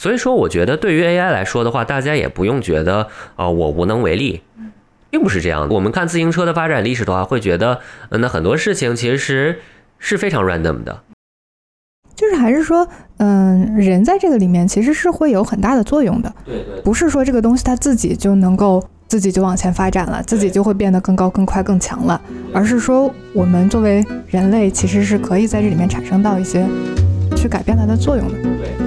[0.00, 3.06] 所以说，我觉得对于 AI 来说的话，大家也不用觉得
[3.36, 4.40] 啊、我无能为力，
[5.10, 5.74] 并不是这样的。
[5.74, 9.58] 我们看自行车的发展历史的话，会觉得，嗯那很多事情其实
[9.98, 11.02] 是非常 random 的。
[12.16, 22.18] 就是还是说，嗯，人在这个里面其实是会有很大的作用的，对对不是说这个东西它自己就能够自己就往前发展了，自己就会变得更高、更快、更强了，
[22.54, 26.66] 而是说我们作为人类其实是可以在这里面产生到一些
[27.36, 28.38] 去改变它的作用的。
[28.42, 28.79] 对。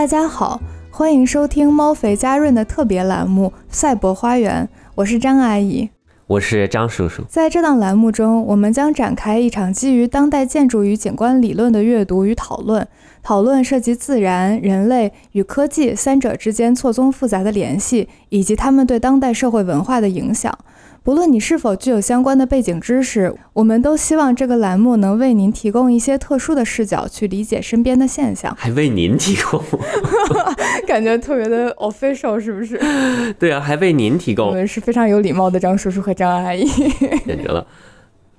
[0.00, 0.58] 大家好，
[0.90, 5.90] 欢迎收听猫肥家润的特别栏目《赛博花园》，我是张阿姨。
[6.26, 7.22] 我是张叔叔。
[7.28, 12.88] 在这档栏目中，我们将展开一场基于当代建筑与景观理论的阅读与讨论。
[13.22, 20.58] 讨论涉及自然、人类与科技三者之间错综复杂的联系，以及他们对当代社会文化的影响。
[21.02, 28.54] 不论你是否具有相关的背景知识，我们都希望这个栏目能为您提供一些特殊的视角，去理解身边的现象。
[28.58, 29.62] 还为您提供，
[30.86, 32.78] 感觉特别的 official，是不是？
[33.38, 36.64] 对啊，还为您提供我，们是非常有礼貌的张叔叔和张阿姨。
[37.26, 37.66] 简直了。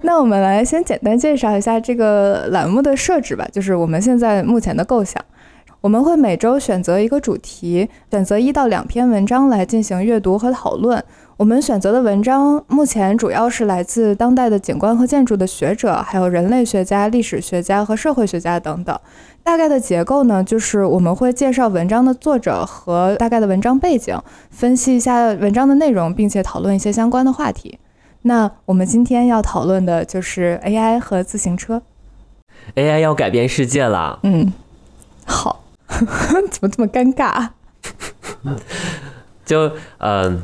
[0.03, 5.23] 那我们来先简单介绍一下这个栏目的设置吧，就是我们现在目前的构想。
[5.81, 11.03] 我们会每周选择一个主题，选择一到两篇文章来进行阅读和讨论。
[11.42, 18.95] 我们选择的文章目前主要是来自当代的景观和建筑的学者，还有人类学家、历史学家和社会学家等等。
[19.42, 24.16] 大概的结构呢，就是我们会介绍文章的作者和大概的文章背景，
[24.52, 27.80] 分析一下文章的内容，并且讨论一些相关的话题。
[28.22, 31.81] 那我们今天要讨论的就是 AI 和自行车。
[32.76, 34.20] AI 要改变世界了。
[34.22, 34.53] 嗯，
[35.26, 37.48] 好， 怎么这么尴尬？
[39.44, 40.42] 就嗯、呃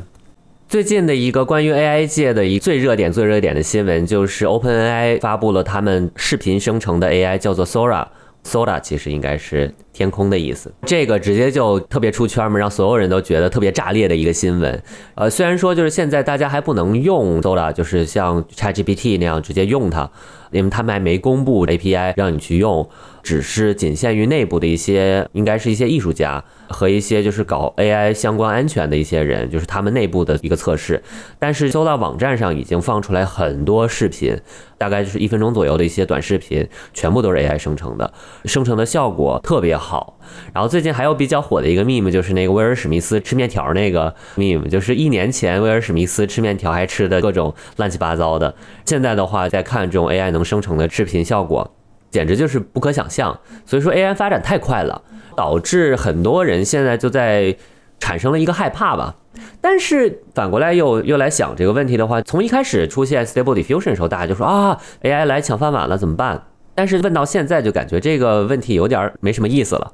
[0.68, 8.06] 最近的一个关于 AI 界的一最热点、最热点的新闻，就是 OpenAI 发布了他们视频生成的 AI，叫做 Sora。
[8.44, 14.80] Sora 其实应该是天空的意思，这个直接就特别出圈嘛，让所有人都觉得特别炸裂的一个新闻。
[15.16, 20.08] 呃，虽然说就是现在大家还不能用 Sora，就是像 ChatGPT 那样直接用它，
[20.52, 22.88] 因为他们还没公布 API 让你去用，
[23.24, 31.02] 只是仅限于内部的一些，应该是一些艺术家和一些就是搞 AI 相关安全的一些人，就是他们内部的一个测试。
[31.40, 34.38] 但是搜到网站上已经放出来很多视频，
[34.78, 38.12] 大概就是一分钟左右的一些短视频，全部都是 AI 生成的，
[38.44, 39.87] 生成的效果特别好。
[39.88, 40.18] 好
[40.52, 48.54] 然后最近还有比较火的一个 meme，就是那个威尔史密斯吃面条那个 meme，就是一年前威尔史密斯吃面条还吃的各种乱七八糟的，
[48.84, 51.74] 现在的话再看这种 AI 能生成的视频效果。
[52.10, 55.02] 简直就是不可想象，所以说 AI 发展太快了，
[55.36, 57.54] 导致很多人现在就在
[57.98, 59.16] 产生了一个害怕吧。
[59.60, 66.44] 但是反过来又又来想这个问题的话，从一开始出现 Stable Diffusion 的时候，大家就说啊，AI 来抢饭碗了，怎么办？
[66.78, 69.92] 但是问到现在，就感觉这个问题有点没什么意思了。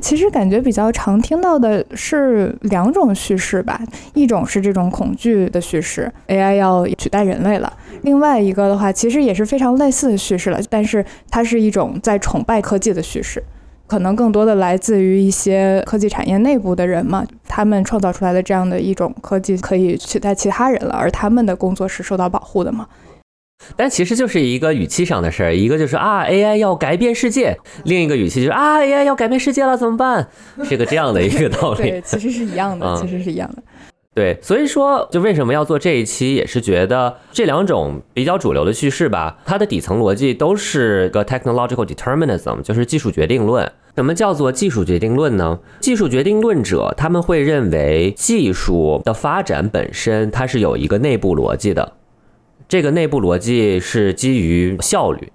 [0.00, 3.80] 其实感觉比较常听到的是两种叙事吧，
[4.12, 7.72] 一种是这种恐惧的叙事，AI 要取代人类了；
[8.02, 13.40] 另外一个的话，其实也是非常类似的叙事了，但是它是一种在崇拜科技的叙事，
[13.86, 22.84] 可能更多的来自于一些科技产业内部的人嘛，他们创造出来的这样的一种科技可以取代其他人了，而他们的工作是受到保护的嘛。
[23.76, 30.28] 但其实就是一个语气上的事儿，一个就是啊 AI 要改变世界，另一个语气就是啊 AI 要改变世界了怎么办？
[30.64, 31.82] 是个这样的一个道理。
[31.90, 33.62] 对，其实是一样的，嗯其实是一样的。
[34.14, 43.72] 对，所以说就为什么要做这一期，也是觉得这两种比较主流的叙事吧，它的底层逻辑都是个 technological determinism，就是技术决定论。
[43.96, 45.58] 什么叫做技术决定论呢？
[45.80, 51.94] 技术决定论者他们会认为技术的发展本身它是有一个内部逻辑的，
[52.74, 55.30] 这个内部逻辑是基于效率。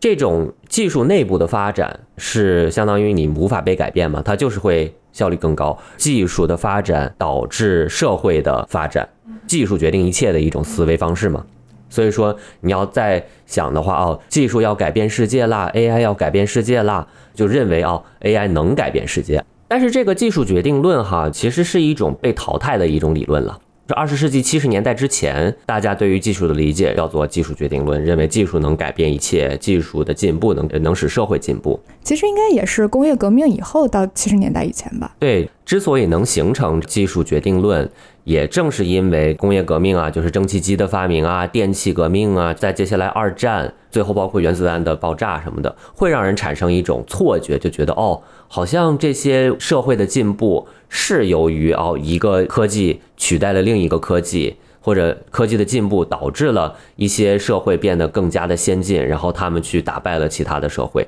[0.00, 5.78] 这种技术内部的发展是相当于你无法被改变嘛，它就是会效率更高。
[5.96, 9.08] 技术的发展导致社会的发展，
[9.46, 11.46] 技术决定一切的一种思维方式嘛。
[11.88, 19.44] 所以说你要再想的话，哦，技术要改变世界啦，AI 要改变世界啦，就认为哦，AI 能改变世界。
[19.68, 23.60] 但是这个技术决定论哈，其实是一种被淘汰的一种理论了。
[23.86, 31.78] 这二十世纪七十年代之前，大家对于技术的理解叫做技术决定论，认为技术能改变一切，技术的进步能能使社会进步。
[32.02, 35.14] 其实应该也是工业革命以后到七十年代以前吧。
[35.18, 37.86] 对，之所以能形成技术决定论，
[38.24, 50.66] 也正是因为工业革命啊，就是蒸汽机的发明啊，电气革命啊，在接下来二战，最后包括原子弹的爆炸什么的，会让人产生一种错觉，就觉得哦，好像这些社会的进步
[50.96, 61.04] 是由于哦一个科技取代了另一个科技，或者科技的进步导致了一些社会变得更加的先进，然后他们去打败了其他的社会。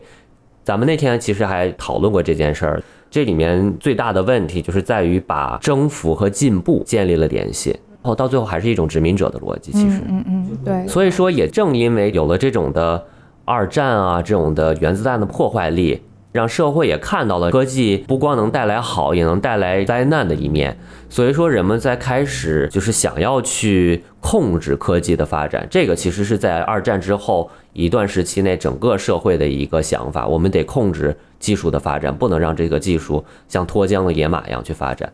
[0.64, 7.70] 咱们那天其实还讨论过这件事儿，这里面最大的问题就是在于把征服和进步建立了联系，
[8.02, 9.70] 然后到最后还是一种殖民者的逻辑。
[9.70, 10.84] 其实，嗯嗯，对。
[10.88, 13.06] 所以说，也正因为有了这种的
[13.44, 16.02] 二战啊，这种的原子弹的破坏力。
[16.36, 20.78] 让社会也看到了科技不光能带来好，也能带来灾难的一面。
[21.08, 25.66] 所以说，人们在开始就是想要去控制科技的发展。
[25.70, 30.26] 这个其实是在二战之后一段时期内整个社会的一个想法。
[30.26, 35.12] 我们得控制技术的发展，不能让这个技术像脱缰的野马一样去发展。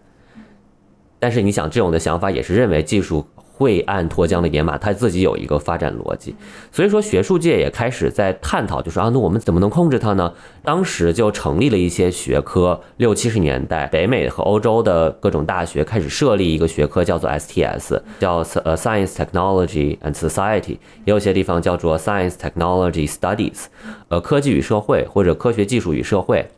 [1.18, 3.24] 但是你想，这种的想法也是认为技术。
[3.62, 6.34] 会按脱缰的野马，它自己有一个发展逻辑，
[6.72, 10.34] 所以说学术界也开始在探讨，就说啊，那我们怎么能控制它呢？
[10.64, 23.66] 当时就成立了一些学科，六七十年代，北美和欧洲的各种大学开始设立一个学科，叫做 STS，叫呃 Science Technology and Society，也有些地方叫做 Science Technology Studies，
[24.08, 26.48] 呃，科技与社会或者科学技术与社会，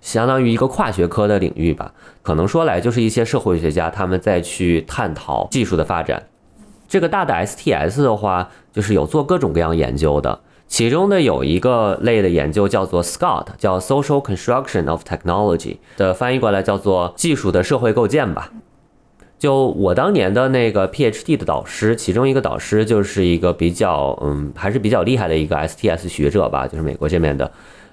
[0.00, 1.92] 相当于一个跨学科的领域吧。
[2.22, 6.22] 可能说来就是一些社会学家他们在去探讨技术的发展。
[6.88, 18.50] 这个大的 STS 的话，就是有做各种各样研究的，其中的有一个类的研究叫做 SCOT，叫 Social Construction of Technology 的翻译过来叫做技术的社会构建吧。
[19.38, 27.52] 就我当年的那个 PhD 的导师，其中一个导师就是一个比较嗯还是比较厉害的一个 STS 学者吧，就是美国这边的，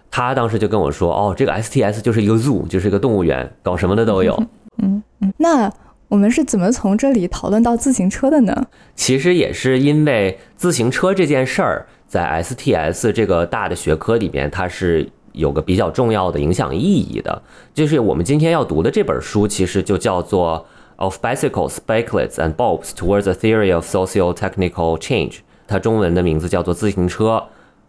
[0.10, 4.42] 他当时就跟我说，哦，这个 STS 就是一个 zoo，就是一个动物园，搞什么的都有。
[4.78, 5.72] 嗯嗯，那。
[6.16, 8.68] 我们是怎么从这里讨论到自行车的呢？
[8.96, 17.42] 其实也是因为自行车这件事儿，在 STS 这个大的学科里边，它是有个比较重要的影响意义的。
[17.74, 20.66] 就是我们今天要读的这本书，其实就叫做
[21.04, 25.32] 《Of Bicycles, Bikelettes and Bulbs Towards a Theory of Socio-Technical Change》，
[25.68, 27.44] 它中文的名字叫做《自行车、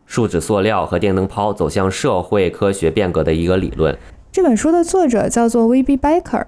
[0.05, 3.95] 树脂塑料和电灯泡走向社会科学变革的一个理论》。
[4.33, 5.97] 这本书的作者叫做 V.B.
[5.97, 6.47] Baker。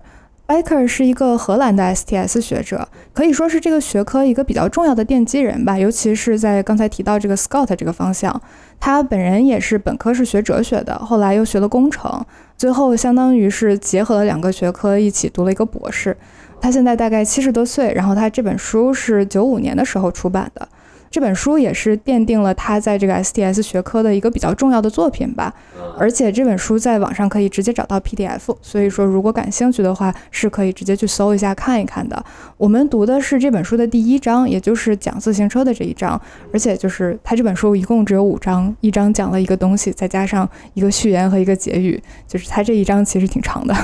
[0.48, 5.78] Baker 是一个荷兰的 STS 学者，可以说是这个学科一个比较重要的奠基人吧。
[5.78, 8.40] 尤其是在刚才提到这个 Scott 这个方向，
[8.80, 12.24] 他本人也是本科是学哲学的，后来又学了工程，
[12.56, 16.16] 最后相当于是结合了两个学科一起读了一个博士。
[16.62, 20.66] 他现在大概七十多岁，然后他这本书是九五年的时候出版的。
[21.10, 25.52] 这本书也是奠定了他在这个 STS 学科的一个比较重要的作品吧，
[25.98, 32.24] 而且这本书在网上可以直接找到 PDF，所以说如果感兴趣的话，是可以直接去搜一下看一看的。
[32.56, 36.20] 我们读的是这本书的第一章，也就是讲自行车的这一章，
[36.52, 43.74] 而且就是他这本书一共只有五章，一章讲了一个东西，再加上一个序言和一个结语，就是他这一章其实挺长的。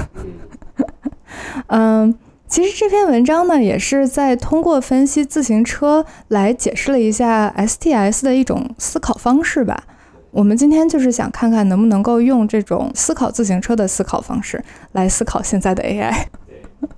[1.68, 2.14] 嗯。
[2.54, 9.82] 其实这篇文章呢，也是在通过分析自行车来解释了一下 STS 的一种思考方式吧。
[10.30, 14.62] 我们今天就是想看看能不能够用这种思考自行车的思考方式
[14.92, 16.26] 来思考现在的 AI。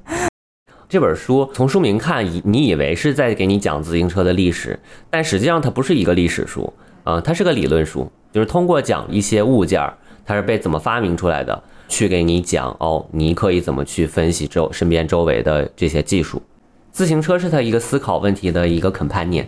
[0.91, 6.70] 这本书从书名看，以你以为是在给你讲自行车的历史，但实际上它不是一个历史书
[7.03, 11.62] 啊，它是个理论书，就是通过讲一些物件儿，它是被怎么发明出来的。
[11.88, 16.43] 去给你讲哦，你可以怎么去分析周身边周围的这些技术？
[16.90, 19.46] 自行车是他一个思考问题的一个 companion。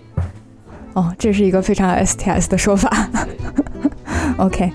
[0.95, 3.09] 哦，这是一个非常 STS 的说法。
[4.39, 4.71] OK。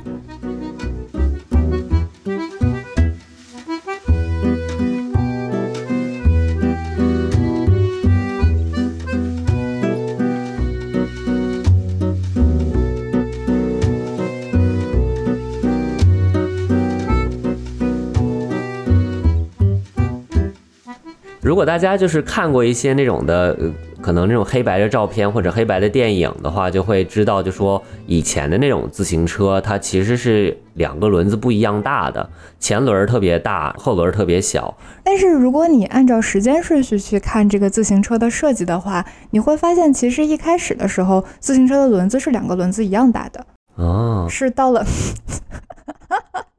[21.44, 23.58] 如果大家就是看过一些那种的，
[24.02, 34.74] 可能那种黑白的照片或者黑白的电影的话，就会知道，就说以前的那种自行车，它其实是两个轮子不一样大的，前轮特别大，后轮特别小。
[35.04, 43.46] 但是如果你按照时间顺序去看这个自行车的设计的话，你会发现，其实一开始的时候，自行车的轮子是两个轮子一样大的。
[43.76, 44.86] 哦，是到了。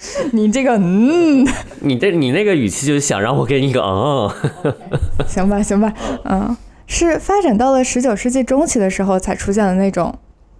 [0.32, 1.46] 你这个嗯，
[1.80, 4.30] 你这你那个语气就是想让我给你个嗯，
[5.28, 5.92] 行吧行吧，
[6.24, 10.14] 嗯，是发展到了十九世纪中期的时候才出现了那种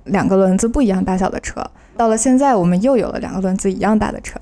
[0.05, 1.65] 两个轮子不一样大小的车，
[1.97, 4.39] 到了现在我们又有了两个轮子一样大的车。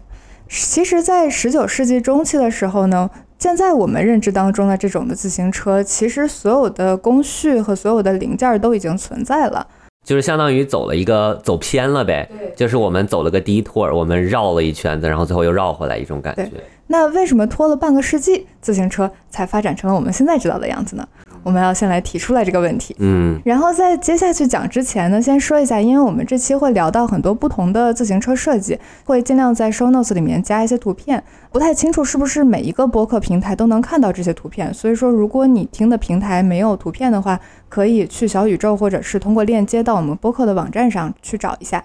[0.49, 9.67] 其实，在十九世纪中期的时候呢，现在我们认知当中的这种的自行车，其实所有的工序和所有的零件都已经存在了。
[10.09, 16.50] 就是相当于走了一个走偏了呗，就是我们走了个低托，我们绕了一圈子，然后最后又绕回来一种感觉。
[16.87, 21.07] 那为什么拖了半个世纪，自行车才发展成了我们现在知道的样子呢？
[21.49, 22.95] 我我们要先来提出来这个问题。
[22.99, 31.25] 嗯，然后在接下去讲之前呢，先说一下，因为我们这期会聊到很多不同的自行车设计，会尽量在 show notes 里面加一些图片。
[31.50, 37.40] 不太清楚是不是每一个播客平台都能看到这些图片，所以说如果你听的平台没有图片的话，
[37.71, 41.83] 可以去小宇宙或者是通过链接到我们播客的网站上去找一下。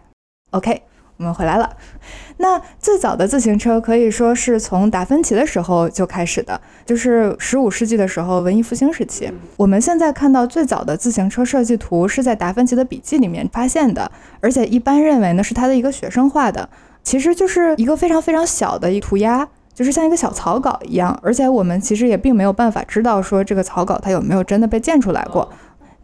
[0.52, 0.82] OK。
[1.24, 1.70] 我们回来了。
[2.38, 9.32] 那最早的自行车可以说是从达芬奇的时候就开始的，就是十五世纪的时候，文艺复兴时期。
[9.56, 14.12] 我们现在看到最早的自行车设计图是在达芬奇的笔记里面发现的，
[14.42, 16.68] 而且一般认为呢是他的一个学生画的，
[17.04, 21.18] 其实就是一个非常非常小的一涂鸦，就是像一个小草稿一样。
[21.24, 25.50] 而且我们其实也并没有办法知道说这个草稿它有没有真的被建出来过。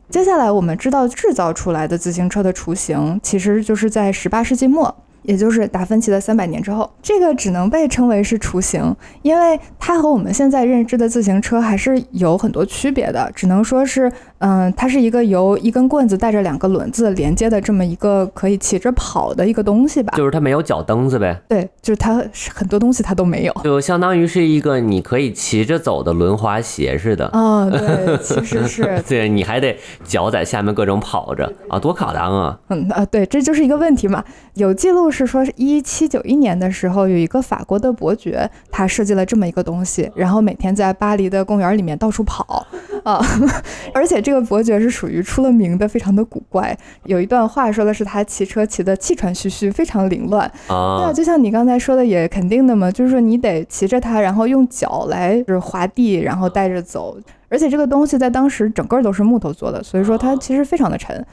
[0.10, 4.96] 接下来我们知道制造出来的自行车的雏形，其实就是在十八世纪末。
[5.24, 13.30] 也就是达芬奇的三百年之后，这个只能被称为是雏形，因为它和我们现在认知的自行车还是有很多区别的。
[13.36, 20.14] 只能说是，嗯，它是一个由一根棍子带着两个轮子连接的这么一个可以骑着跑的一个东西吧。
[20.16, 21.40] 就是它没有脚蹬子呗。
[21.50, 22.24] 对，就是它
[22.54, 27.28] 很多东西它都没有，就相当于是一个你可以骑着走的轮滑鞋似的。
[27.34, 29.02] 哦，对，其实是。
[29.08, 32.60] 对，你还得脚在下面各种跑着啊，多卡当啊。
[32.70, 34.24] 嗯啊，对，这就是一个问题嘛。
[34.54, 35.09] 有记录。
[35.12, 42.66] 是说，一七九一年的时候，有一个法国的伯爵，他设计了这么一个东西，然后每天在巴黎的公园里面到处跑
[43.04, 43.20] 啊。
[43.94, 46.78] 而且这个伯爵是属于出了名的，非常的古怪。
[47.06, 51.02] 有一段话说的是他骑车骑的气喘吁吁，非常凌乱啊。
[51.02, 57.18] 那就像你刚才说的，也肯定的嘛，就是说你得骑着它，然后用脚来就是滑地，然后带着走。
[57.52, 61.26] 而且这个东西在当时整个都是木头做的，所以说它其实非常的沉。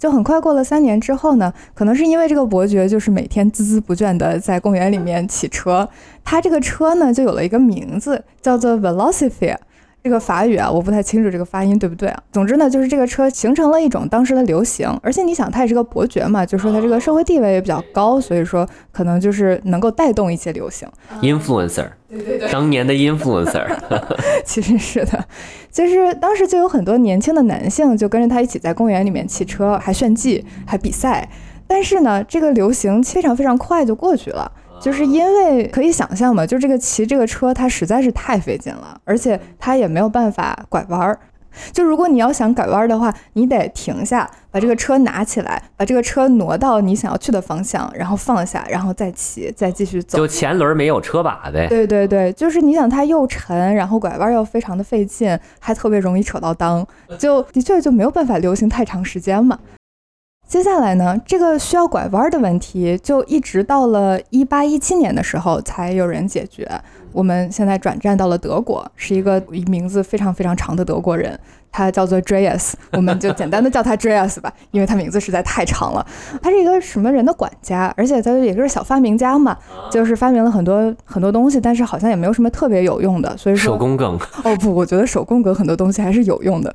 [0.00, 5.86] 就很快过了三年之后呢，可能是因为这个伯爵就是每天孜孜不倦的在公园里面骑车，
[6.24, 9.58] 他这个车呢就有了一个名字，叫做 Velocipede。
[10.02, 12.22] 这个法语啊，我不太清楚这个发音对不对啊。
[12.32, 20.88] 总之呢，就是这个车形成了一种当时的流行，而且你想，他也是个伯爵嘛，就说他这个社会地位也比较高，所以说可能就是能够带动一些流行。
[21.20, 23.66] Influencer，对对对，当年的 influencer，
[24.44, 25.24] 其实是的，
[25.70, 31.28] 就是当时就有很多年轻的男性就跟着他一起在公园里面骑车，还炫技，还比赛。
[31.66, 34.50] 但是呢，这个流行非常非常快就过去了。
[34.80, 41.18] 就是因为可以想象嘛，就这个骑这个车，它实在是太费劲了，而且它也没有办法拐弯儿。
[41.72, 50.16] 就如果你要想拐弯的话，你得停下，把这个车拿起来，把这个车挪到你想要去的方向，然后放下，然后再骑，再继续走。
[50.16, 51.66] 就前轮没有车把呗。
[51.68, 56.86] 对对对，就是你想它又沉，然后拐弯又非常的费劲，还特别容易扯到裆，
[57.18, 59.58] 就的确就没有办法流行太长时间嘛。
[60.50, 66.68] 接下来呢，这个需要拐弯的问题，就一直到了一八一七年的时候才有人解决。
[67.12, 71.38] 我们现在转战到了德国，是一个名字非常非常长的德国人，
[71.70, 76.04] 他叫做 Dreas， 我们就简单的叫他 Dreas 吧，因为他名字实在太长了。
[76.42, 79.56] 他是一个什么人的管家，而且他也是小发明家嘛，
[79.88, 83.36] 就是发明了很多很多东西，但是好像也没有什么特别有用的。
[83.36, 86.74] 所以说手工梗哦不，我觉得手工梗很多东西还是有用的。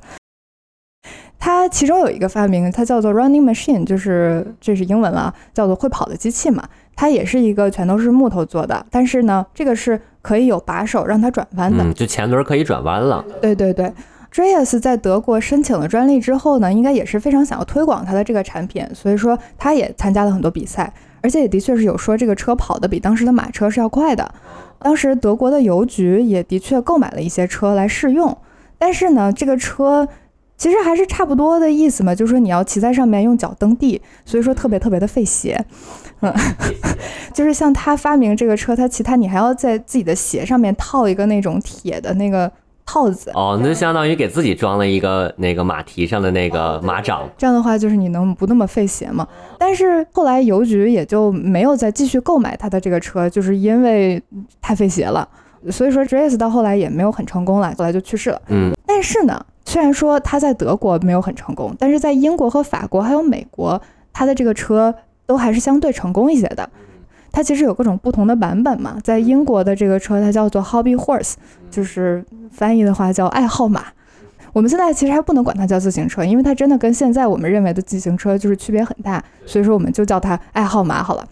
[1.38, 6.62] 它其中有一个发明，它叫做 running machine，就是这是英文了，叫做会跑的机器嘛。
[6.96, 13.22] 它也是一个全都是木头做的，但是呢，这个是可以有把手让它转弯的，就前轮可以转弯了。
[13.42, 13.92] 对对对
[14.32, 20.90] d r e a s 在德国申请了专利之后呢，应该也是非常想要推广它的这个产品，所以说他也参加了很多比赛，
[21.20, 24.34] 而且也的确是有说这个车跑的比当时的马车是要快的。
[24.78, 28.36] 当时德国的邮局也的确购买了一些车来试用，
[28.78, 30.08] 但是呢，这个车。
[30.56, 35.62] 其实还是差不多的意思嘛，就是说你要骑在上面用脚蹬地，所以说特别特别的费鞋，
[36.20, 36.32] 嗯，
[37.34, 42.50] 就是像他发明这个车，他骑它你还要在自己的鞋上面套一个那种铁的那个
[42.86, 49.28] 套子，哦，那就相当于给自己装了一个那个马蹄上的那个马掌，这样的话就是你能不那么费鞋嘛。
[49.58, 54.22] 但是后来邮局也就没有再继续购买他的这个车，就是因为
[54.62, 55.28] 太费鞋了，
[55.70, 59.44] 所以说 j a s 到后来也没有很成功了，后来就去世了，嗯，但是呢。
[59.66, 63.78] 虽然说他在德国没有很成功，但是在英国和法国还有美国，
[64.12, 64.94] 他的这个车
[65.26, 66.70] 都还是相对成功一些的。
[67.32, 71.34] 它其实有各种不同的版本嘛，在英国的这个车它叫做 Hobby Horse，
[71.70, 73.86] 就是翻译的话叫爱好马。
[74.54, 81.28] 我们现在其实还不能管它叫自行车，因为它真的跟现在我们认为的自行车就是区别很大，所以说我们就叫它爱好马好了。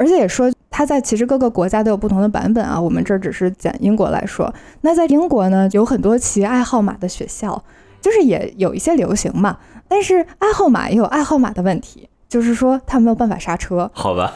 [0.00, 2.80] 而且也说，它在其实各个国家都有不同的版本啊。
[2.80, 4.50] 我们这儿只是讲英国来说。
[4.80, 7.62] 那在英国呢，有很多骑爱好马的学校，
[8.00, 9.58] 就是也有一些流行嘛。
[9.86, 13.90] 但是爱好马也有爱好马的问题，就是说它没有办法刹车。
[13.92, 14.32] 好吧，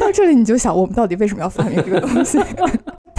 [0.00, 2.36] 到这里你就想，我们到底为什么要发明这个东西？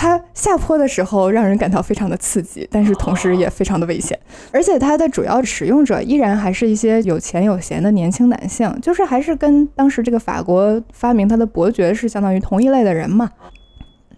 [0.02, 4.18] 它下坡的时候让人感到非常的刺激，但是同时也非常的危险。
[4.50, 13.30] 而且它的主要使用者依然还是一些有钱有闲的年轻男性，就是还是跟当时这个法国发明它的伯爵是相当于同一类的人嘛。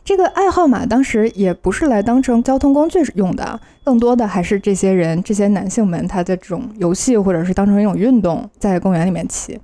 [0.05, 9.59] 这个爱好马当时也不是来当成交通工具用的，更多的还是这些人、这些男性们他的这种游戏，或者是当成一种运动，在公园里面骑。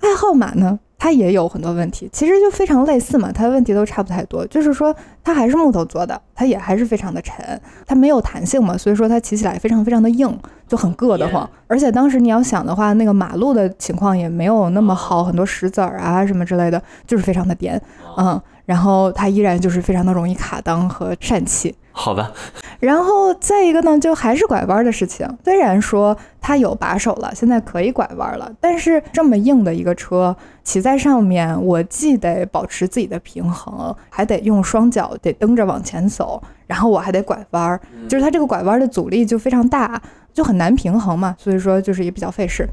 [0.00, 10.36] 爱好马呢，它也有很多问题，其实就非常类似嘛，它的问题都差不太多，就是说它还是木头做的，它也还是非常的沉，它没有弹性嘛，所以说它骑起来非常非常的硬，
[10.66, 11.48] 就很硌得慌。
[11.68, 17.80] 而且当时你要想的话，那个马路的情况也没有那么好，很多石子儿啊什么之类的，就是非常的颠，
[18.16, 18.40] 嗯。
[18.66, 22.30] 然后它依然就是非常的容易卡裆和疝气，好吧。
[22.78, 25.28] 然后再一个呢，就还是拐弯的事情。
[25.44, 40.00] 虽然说它有把手了，现在可以拐弯了，但是这么硬的一个车，骑在上面，我既得保持自己的平衡，还得用双脚得蹬着往前走，然后我还得拐弯，就是它这个拐弯的阻力就非常大，
[40.32, 41.34] 就很难平衡嘛。
[41.36, 42.64] 所以说就是也比较费事。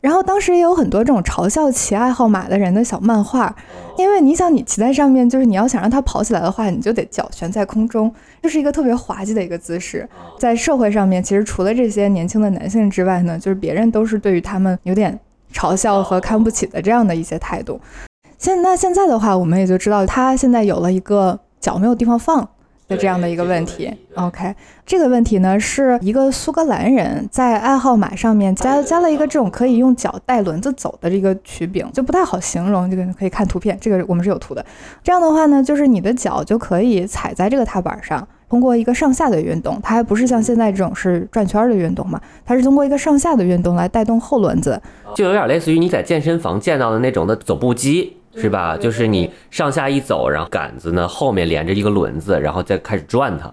[0.00, 3.54] 然后当时也有很多这种嘲笑骑爱好马的人的小漫画，
[3.96, 10.08] 因为你想你骑在上面，就是你要想让它跑起来的话，你就得脚悬在空中，就是一个特别滑稽的一个姿势。
[10.38, 15.18] 在社会上面，其实除了这些年轻的男性之外呢，就是别人都是对于他们有点
[15.52, 17.80] 嘲笑和看不起的这样的一些态度。
[18.38, 22.48] 现那现在的话，我们也就知道他现在有了一个脚没有地方放。
[22.88, 24.54] 的这样的一个问题，OK，
[24.86, 34.64] 这个问题呢是一个苏格兰人在爱好马上面加加了一个这种可以用脚带轮子走的这个曲柄，就不太好形容，这个可以看图片，这个我们是有图的。
[35.04, 44.80] 这样的话呢，就是你的脚就可以踩在这个踏板上，通过一个上下的运动，它还不是像现在这种是转圈的运动嘛，它是通过一个上下的运动来带动后轮子，
[45.14, 48.16] 就有点类似于你在健身房见到的那种的走步机。
[48.36, 48.76] 是吧？
[48.76, 53.52] 就是你上下一走，然后杆子呢后面连着一个轮子，然后再开始转它。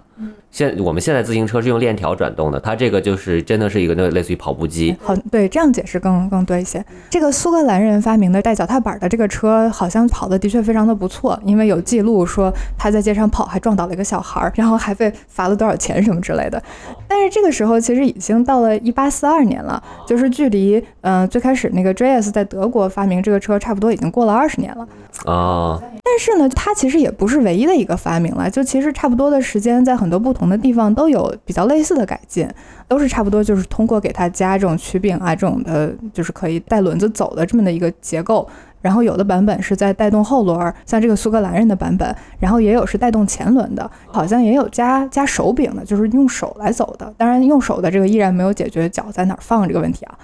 [0.49, 4.95] 现我们现在自行车是用链条转动的，它这个就是真的是一个那类似于跑步机。
[5.01, 6.83] 好，对，这样解释更更多一些。
[7.09, 16.61] 这个苏格兰人发明的带脚踏板的这个车，好像跑的的确非常的不错，因为有记录说他在街上跑还撞倒了一个小孩儿，然后还被罚了多少钱什么之类的。
[17.07, 24.87] 但是这个时候其实已经到了一八四二年了，就是距离嗯最开始那个 JS 在德国发明这个车差不多已经过了二十年了
[25.25, 25.81] 啊。
[26.03, 30.45] 但是呢，它其实也不是唯一的一个发明了，就其实差不多的时间在很多不同。
[30.45, 32.47] 的地方都有比较类似的改进，
[32.87, 38.47] 都是差不多，就是通过给它加这种曲柄啊，这种的，就是可以带轮子走的这么的一个结构。
[38.81, 47.11] 然后有的版本是在带动后轮，像这个苏格兰人的版本，然后也有是带动前轮的，好像也有加加手柄的，就是用手来走的。
[47.17, 50.15] 当然，用手的这个依然没有解决脚在哪儿放这个问题啊。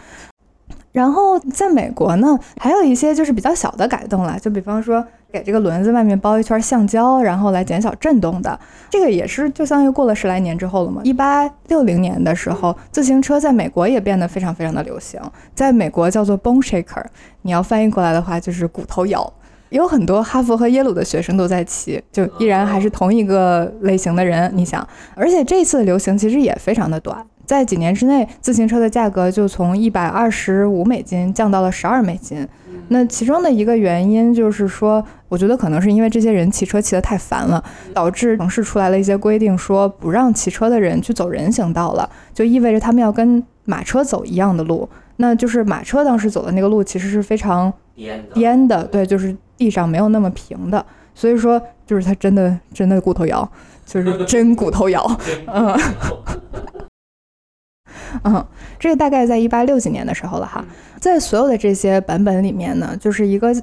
[0.92, 8.60] 然后在美国呢，还有一些就是比较小的改动了，就比方说给这个轮子外面包一圈橡胶，然后来减小震动的。
[8.90, 11.02] 这个也是就相当于过了十来年之后了嘛。
[11.06, 15.22] 一八六零年的时候，自行车在美国也变得非常非常的流行，
[15.56, 17.04] 在美国叫做 bone shaker，
[17.44, 19.32] 你要翻译过来的话就是骨头摇。
[19.70, 24.52] 有很多哈佛和耶鲁的学生都在骑，就依然还是同一个类型的人。
[24.54, 27.26] 你想，而且这次的流行其实也非常的短。
[27.52, 32.48] 在几年之内，自行车的价格就从一百二十五美金降到了十二美金。
[32.88, 37.62] 那其中的一个原因就是说，我觉得可能是因为这些人骑车骑得太烦了，
[37.94, 44.88] 导致城市出来了一些规定，说不让骑车的人去走人行道了，就意味着他们要跟马车走一样的路。
[45.18, 47.74] 那就是马车当时走的那个路其实是非常
[48.34, 53.52] 颠的，对，就是地上没有那么平的，所以说就是它真的真的骨头摇，
[53.86, 55.06] 就是真骨头摇，
[55.54, 55.78] 嗯。
[58.24, 58.46] 嗯，
[58.80, 60.64] 这个大概在一八六几年的时候了哈，
[61.00, 63.56] 在所有的这些版本里面呢，就是一个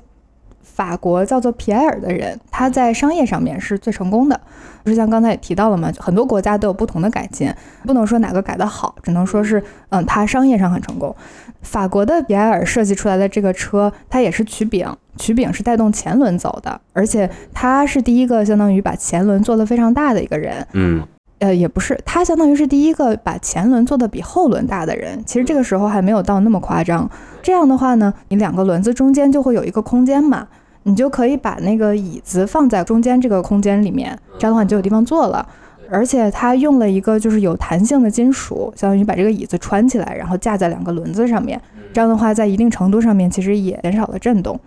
[0.62, 4.40] 法国叫做皮埃尔的人，他在商业上面是最成功的。
[4.84, 7.52] 就像刚才也提到了嘛，很多国家都有不同的改进，
[7.84, 11.14] 不能说哪个改得好，只能说是嗯，他商业上很成功。
[11.60, 20.66] 法国的皮埃尔设计出来的这个车，它也是曲柄，曲柄是带动前轮走的，而且他是第一个相当于把前轮做得非常大的一个人。
[20.72, 21.06] 嗯。
[21.38, 25.22] 呃，也不是，他相当于是第一个把前轮做的比后轮大的人。
[25.24, 27.08] 其实这个时候还没有到那么夸张。
[27.40, 30.48] 这样的话呢，你两个轮子中间就会有一个空间嘛，
[30.82, 35.46] 你就可以把那个椅子放在中间这个空间里面，这样的话你就有地方坐了。
[35.90, 41.58] 而且它用了一个就是有弹性的金属，相当于把这个椅子穿起来，然后架在两个轮子上面。
[41.94, 44.58] 这样的话，在一定程度上面其实也减少了震动。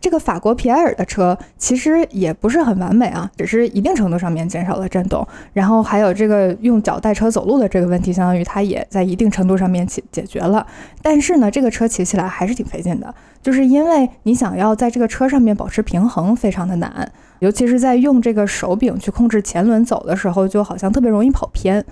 [0.00, 10.66] 这个法国皮埃尔的车其实也不是很完美啊，只是一定程度上面减少了震动，然后还有这个用脚带车走路的这个问题，相当于它也在一定程度上面解解决了。
[11.02, 21.84] 但是呢，这个车骑起来还是挺费劲的，就是因为你想要在这个车上面保持平衡，非常的难，尤其是在用这个手柄去控制前轮走的时候，就好像特别容易跑偏。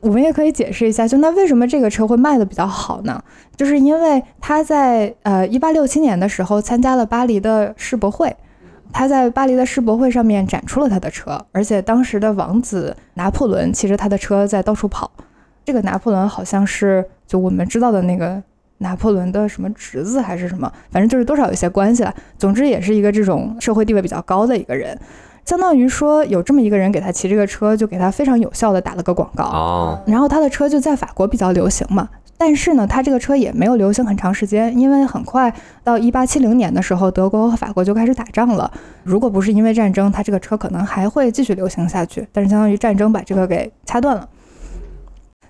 [0.00, 3.22] 我们也可以解释一下，就那为什么这个车会卖的比较好呢？
[3.56, 8.36] 就是因为他在呃一八六七年的时候参加了巴黎的世博会，
[8.92, 15.10] 他在巴黎的世博会上面展出了他的车，而且当时的王子拿破仑骑着他的车在到处跑。
[15.64, 18.42] 这个拿破仑好像是就我们知道的那个
[18.78, 22.14] 拿破仑的什么侄子还是什么，反正就是多少有些关系了。
[22.38, 24.96] 总之也是一个这种社会地位比较高的一个人。
[25.48, 29.44] 相当于说有这么一个人给他骑这个车，就给他非常有效的打了个广告。
[29.44, 32.06] 哦，然后他的车就在法国比较流行嘛，
[32.36, 35.50] 但是呢，他这个车也没有流行很长时间，因为很快
[35.82, 38.70] 到一八七零年的时候，德国和法国就开始打仗了。
[39.04, 42.28] 如果不是因为战争，他这个车可能还会继续流行下去。
[42.30, 44.28] 但是相当于战争把这个给掐断了。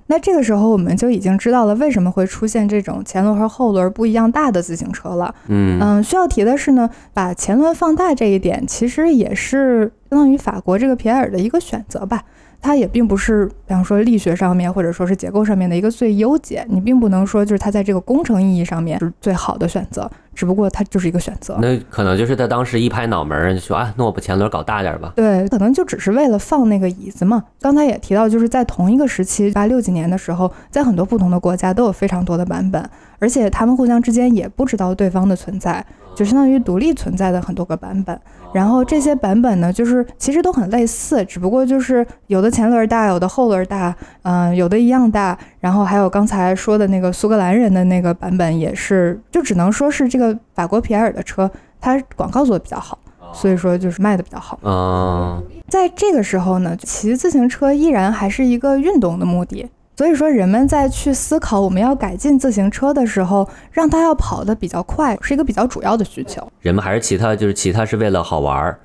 [0.08, 5.34] 那这个时候我们就已经知道了为什么会出现这种前轮和后轮不一样大的自行车了。
[5.46, 12.24] 嗯嗯，需要提的是呢，把前轮放大这一点，其实也是相当于法国这个皮埃尔的一个选择吧。
[12.60, 21.56] 它也并不是，比方说力学上面或者说是结构上面的一个最优解，你并不能说就是它在这个工程意义上面是最好的选择，只不过它就是一个选择。
[21.62, 25.12] 那可能就是他当时一拍脑门儿就说啊，那我把前轮搞大点儿吧。
[25.14, 27.44] 对，可能就只是为了放那个椅子嘛。
[27.60, 32.90] 刚才也提到，就是在同一个时期，八六几年的时候，在很多不同的国家都有非常多的版本，
[33.20, 35.84] 而且他们互相之间也不知道对方的存在，
[36.16, 38.20] 就相当于独立存在的很多个版本。
[38.52, 45.38] 然后这些版本呢，就是其实都很类似，只不过就是有的前轮大，有的后轮大，嗯、有的一样大。
[45.60, 52.98] 然后还有刚才说的那个苏格兰人的那个版本，也是，就只能说是这个法国皮埃尔的车，它广告做的比较好，
[53.32, 54.58] 所以说就是卖的比较好。
[54.62, 59.68] 啊，在这个时候呢，骑自行车依然还是一个运动的目的。
[59.98, 66.48] 所以说，人们在去思考我们要改进自行车的时候，让它要跑得比较快，是一个比较主要的需求。
[66.60, 68.78] 人们还是骑它，就是骑它是为了好玩儿，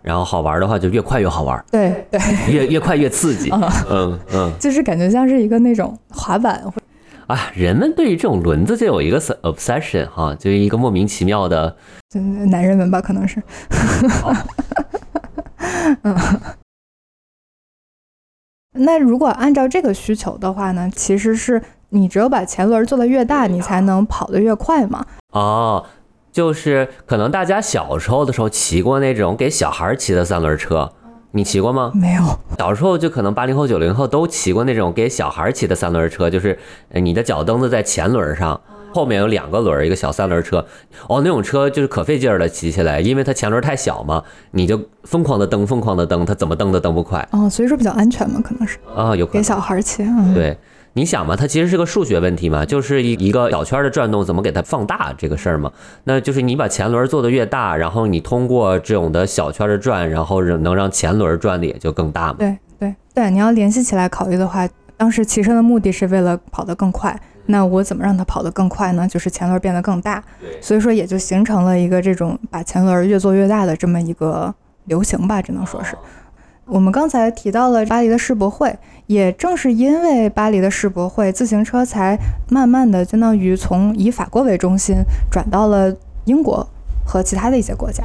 [0.00, 2.20] 然后好玩儿的话就越快越好玩儿，对对，
[2.52, 3.50] 越越快越刺激。
[3.90, 6.62] 嗯嗯就是感觉像是一个那种滑板，
[7.26, 11.76] 啊，人们对于这种轮子就有一个 obsession 哈，就是一个莫名其妙的。
[12.10, 13.42] 就男人们吧，可能是。
[16.02, 16.16] 嗯。
[18.72, 25.04] 那如果按照这个需求的话呢，其实是你只有把前轮做得越大，你才能跑得越快嘛。
[25.32, 25.84] 哦，
[26.30, 30.92] 就是可能大家小时候的时候骑过那种给小孩儿骑的三轮车，
[31.32, 31.90] 你骑过吗？
[31.94, 32.22] 没有，
[32.58, 36.56] 小时候就可能八零后、九零后都骑过那种给小孩儿骑的三轮车，就是
[36.90, 38.60] 呃你的脚蹬子在前轮上，
[38.92, 40.64] 后面有两个轮儿，一个小三轮车。
[41.08, 44.22] 哦，那种车就是可费劲儿了，骑起来，因为它前轮太小嘛，
[44.52, 49.40] 你就疯狂的蹬，疯狂的蹬，它怎么蹬都蹬不快哦，所以说比较安全嘛，可能是啊，有可能。
[49.40, 50.02] 给小孩骑。
[50.02, 50.56] 嗯，对，
[50.94, 55.70] 你想嘛，它其实是个数学问题嘛，就是一一个小圈的转动怎么给它放大这个事儿嘛。
[56.04, 62.36] 那就是你把前轮做的越大，然后你通过这种的小圈的转，然后能让前轮转的也就更大嘛。
[62.38, 67.18] 对对对，你要联系起来考虑的话，当时骑车的目的是为了跑得更快。
[67.46, 69.06] 那我怎么让它跑得更快呢？
[69.08, 70.22] 就是前轮变得更大，
[70.60, 75.96] 所以说也就形成了一个这种把前轮越做越大的这么一个流行吧，只能说是。
[76.66, 82.16] 我们刚才提到了巴黎的世博会，也正是因为巴黎的世博会，自行车才
[82.48, 85.92] 慢慢的相当于从以法国为中心转到了
[86.26, 86.64] 英国
[87.04, 88.04] 和其他的一些国家。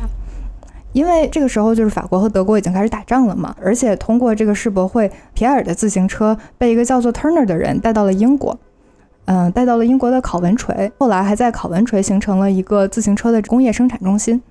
[0.94, 8.58] 因为这个时候就是法国和德国已经开始打仗了嘛，而且通过这个世博会，皮埃尔的自行车被一个叫做 Turner 的人带到了英国，
[9.26, 14.42] 嗯，带到了英国的考文垂，后来还在考文垂形成了一个自行车的工业生产中心。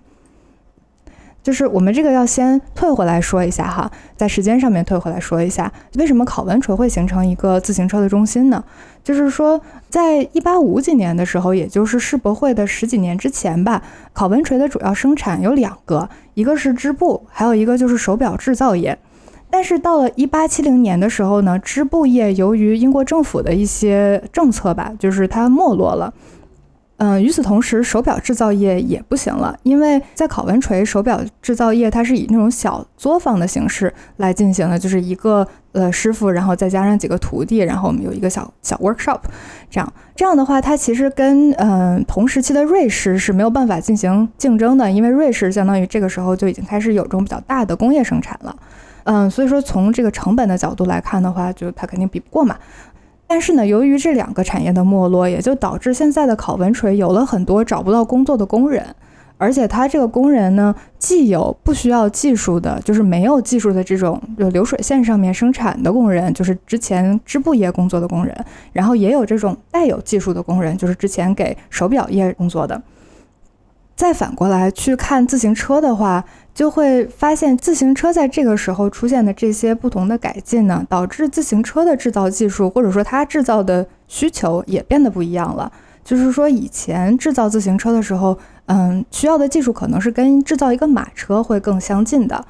[1.42, 8.64] 就是我们这个要先退回来说一下哈，在时间上面退回来说一下，为什么考文垂会形成一个自行车的中心呢？
[9.04, 9.60] 就是说，
[9.90, 13.82] 在一八五几年的时候，也就是世博会的十几年之前吧，
[14.14, 18.98] 考文垂的主要生产有两个，一个是织布，还有一个就是手表制造业。
[19.54, 26.12] 但是到了一八七零年的时候呢，织布业由于英国政府的一些政策吧，就是它没落了。
[26.96, 39.20] 嗯，与此同时，手表制造业也不行了，因为在考文垂，手表制造业它是以那种小作坊的形式来进行的，就是一个呃师傅，然后再加上几个徒弟，然后我们有一个小小 workshop，
[39.70, 48.56] 这样这样的话，它其实跟嗯、同时期的瑞士是没有办法进行竞争的，因为瑞士相当于这个时候就已经开始有这种比较大的工业生产了，
[49.04, 52.56] 嗯，所以说从这个成本的角度来看的话，就它肯定比不过嘛。
[53.26, 58.84] 但是呢，由于这两个产业的没落，也就导致现在的考文垂有了很多找不到工作的工人，
[59.38, 68.36] 而且他这个工人呢，既有不需要技术的，就是没有技术的这种就流水线上面生产的工人，就是之前织布业工作的工人，
[68.72, 72.80] 然后也有这种带有技术的工人，就是之前给手表业工作的。
[73.96, 85.70] 再反过来去看自行车的话，就会发现自行车在这个时候出现的这些不同的改进呢，导致自行车的制造技术或者说它制造的需求也变得不一样了。
[86.04, 92.44] 就是说，以前制造自行车的时候，嗯，需要的技术可能是跟制造一个马车会更相近的，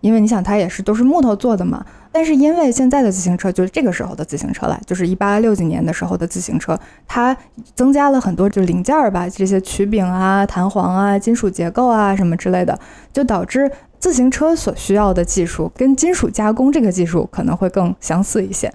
[0.00, 1.84] 因为你想它也是都是木头做的嘛。
[2.12, 7.36] 但是因为现在的自行车就是这个时候的自行车了，就是一八六几年的时候的自行车，它
[7.74, 12.76] 增加了很多就零件儿吧，这些曲柄啊、弹簧啊、金属结构啊什么之类的，
[13.12, 18.72] 就导致自行车所需要的技术跟金属加工这个技术可能会更相似一些。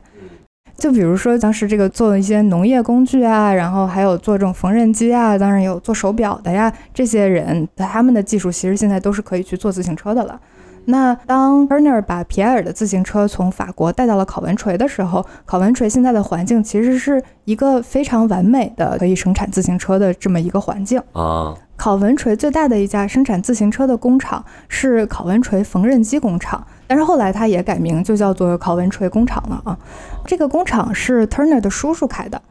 [0.77, 10.39] 就比如说当时这个做一些农业工具啊，然后还有做这种缝纫机啊，当然有做手表的呀，这些人他们的技术其实现在都是可以去做自行车的了。
[10.85, 21.55] 那当 Turner 把皮埃尔的自行车从法国带到了考文垂的时候，考文垂现在的环境其实是一个非常完美的可以生产自行车的这么一个环境啊。
[21.77, 29.77] 考文垂最大的一家生产自行车的工厂是考文垂缝纫机工厂，但是后来它也改名，就叫做考文垂工厂了啊。
[30.25, 32.41] 这个工厂是 Turner 的叔叔开的，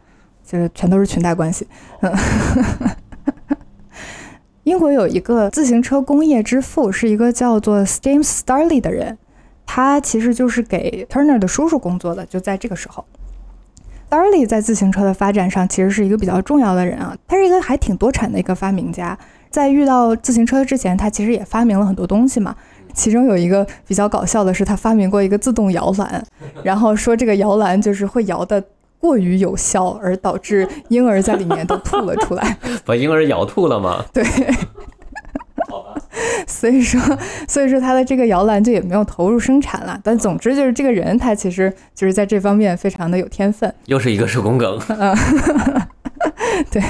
[0.45, 1.67] 就是全都是裙带关系。
[2.01, 2.13] 嗯。
[4.65, 9.19] 英国有一个自行车工业之父，是一个叫做 James Starley 的人，
[9.67, 12.25] 他其实就是给 Turner 的叔叔工作的。
[12.25, 13.05] 就在这个时候
[14.09, 19.17] ，Starley 在自行车的发展上其实是一个比较重要的人啊，他是一个还挺多产的一个发明家。
[19.51, 22.57] 在遇到自行车之前，他其实也发明了很多东西嘛。
[22.95, 26.25] 其中有一个比较搞笑的是，他发明过一个自动摇篮，
[26.63, 28.65] 然后说这个摇篮就是会摇的。
[29.05, 34.03] 过于有效而导致 婴儿在里面都吐了出来， 把婴儿咬吐了吗？
[34.15, 34.25] 对，
[35.69, 35.95] 好吧。
[36.49, 36.99] 所以说，
[37.47, 40.01] 所以说他的这个摇篮就也没有投入生产了。
[40.03, 43.71] 但总之就是这个人他其实就是在这方面非常的有天分。
[43.85, 44.81] 又是一个手工梗。
[44.89, 45.15] 嗯，
[46.73, 46.83] 对。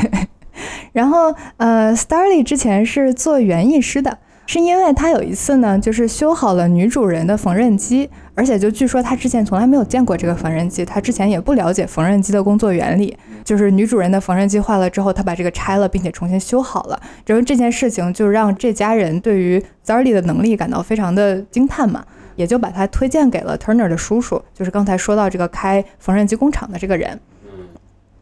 [0.92, 4.18] 然后呃，Starley 之前是做园艺师的。
[4.46, 13.16] 是因为他有一次呢，就是修好了女主人的缝纫机，而且就据说他之前从来没有见过这个缝纫机，他之前也不了解缝纫机的工作原理。
[13.42, 17.00] 就是女主人的缝纫机坏了之后，他把这个拆了，并且重新修好了。
[17.26, 22.04] 然后这件事情就让这家人对于 Zarly 的能力感到非常的惊叹嘛，
[22.36, 27.18] 也就把他推荐给了 Turner 的叔叔，就是刚才说到这个开缝纫机工厂的这个人。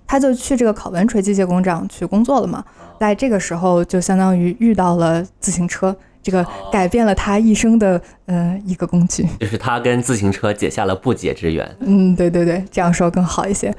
[0.07, 2.63] 他就去这个考文垂机械工厂去工作了嘛，
[3.01, 5.97] 在这个时候就相当于遇到了自行车。
[6.23, 11.77] 这个改变了他一生的呃一个工具，就是他跟自行车结下了不解之缘。
[11.81, 13.75] 嗯，对对对，这样说更好一些。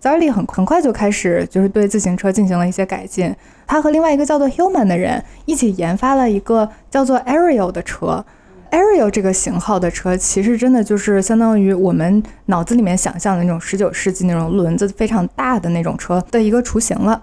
[0.00, 3.34] z 利 r 很很快就开始就是对自行车进行了一些改进，
[3.66, 8.24] 他和另外一个叫做 Human 的人一起研发了一个叫做 Ariel 的车。
[8.70, 17.20] Ariel 这个型号的车其实真的就是相当于我们脑子里面想象的那种十九世纪那种轮子非常大的那种车的一个雏形了。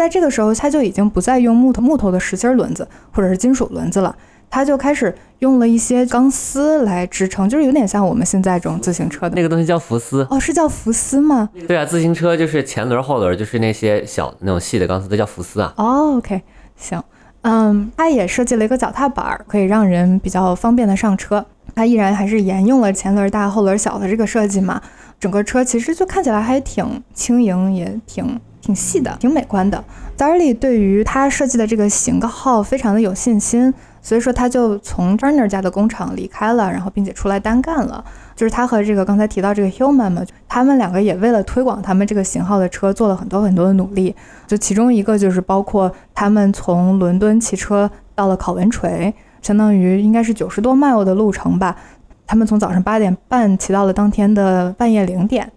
[0.00, 4.16] 在这个时候，他就已经不再用木头木头的实心轮子或者是金属轮子了，
[4.48, 11.50] 他就开始用了一些钢丝来支撑，就是有点像我们现在这种自行车的那个东西叫福丝哦，是叫福丝吗？
[11.68, 15.74] 对啊，自行车就是前轮后轮就是那些小那种细的钢丝都叫福丝啊。
[15.76, 16.40] 哦，OK，
[16.78, 17.04] 行，
[17.42, 21.44] 嗯，他也设计了一个脚踏板，可以让人比较方便的上车。
[21.74, 24.80] 他依然还是沿用了前轮大后轮小的这个设计嘛，
[25.20, 28.40] 整个车其实就看起来还挺轻盈，也挺。
[28.60, 29.82] 挺细的，挺美观的。
[30.16, 38.04] Darley 对于他设计的这个型号非常的有信心，所以说他就从 Turner 家的工厂离开了，然后并且出来单干了。
[38.36, 44.14] 就是他和这个刚才提到这个 Human 嘛，他们两个也为了推广他们这个型号的车做了很多很多的努力。
[44.46, 51.76] 就其中一个就是包括他们从伦敦骑车到了考文垂，相当于应该是九十多 mile 的路程吧。
[52.26, 55.50] 他们从早上八点半骑到了当天的半夜零点。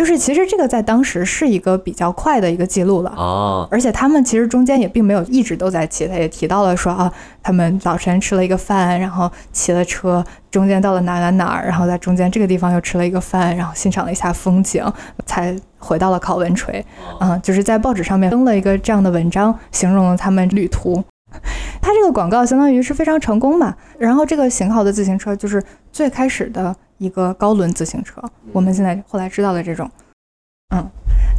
[0.00, 14.82] 就是其实这个在当时是一个比较快的一个记录了啊，而且他们其实中间也并没有一直都在骑，他也提到了说啊，他们早晨吃了一个饭，然后骑了车，中间到了哪哪哪儿，然后在中间这个地方又吃了一个饭，然后欣赏了一下风景，
[15.26, 16.82] 才回到了考文垂。
[17.20, 21.04] 嗯，就是在报纸上面登了一个这样的文章，形容了他们旅途。
[21.82, 26.74] 他这个广告相当于是非常成功嘛，然后这个型号的自行车就是最开始的。
[27.00, 29.90] 一个高轮自行车，我们现在后来知道的这种，
[30.68, 30.90] 嗯，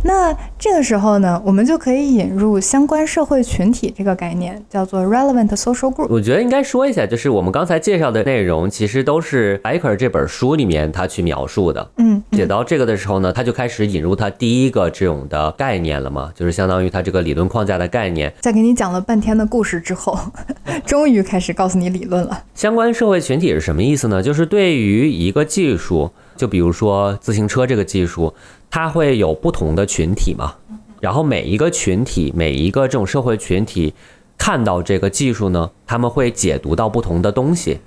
[0.04, 6.08] 那这个时候呢，我们就可以引入相关社会群体这个概念，叫做 relevant social group。
[6.10, 11.92] 我觉得应该说一下，就是我们刚才介绍的内容，其实都是 Biker 这本书里面他去描述的。
[11.98, 18.34] 嗯，写到这个的时候呢，他就开始引入他第一个这种的概念了嘛，就是相当于他这个理论框架的概念。
[18.40, 20.18] 在给你讲了半天的故事之后，
[20.86, 22.44] 终于开始告诉你理论了。
[22.56, 24.24] 相关社会群体是什么意思呢？
[24.24, 28.34] 就是对于一个技术，就比如说自行车这个技术。
[28.72, 30.56] 它会有不同的群体嘛，
[31.02, 33.94] 然后每一个群体，每一个这种社会群体，
[34.38, 37.82] 看到这个技术呢，他们会解读到不同的东西，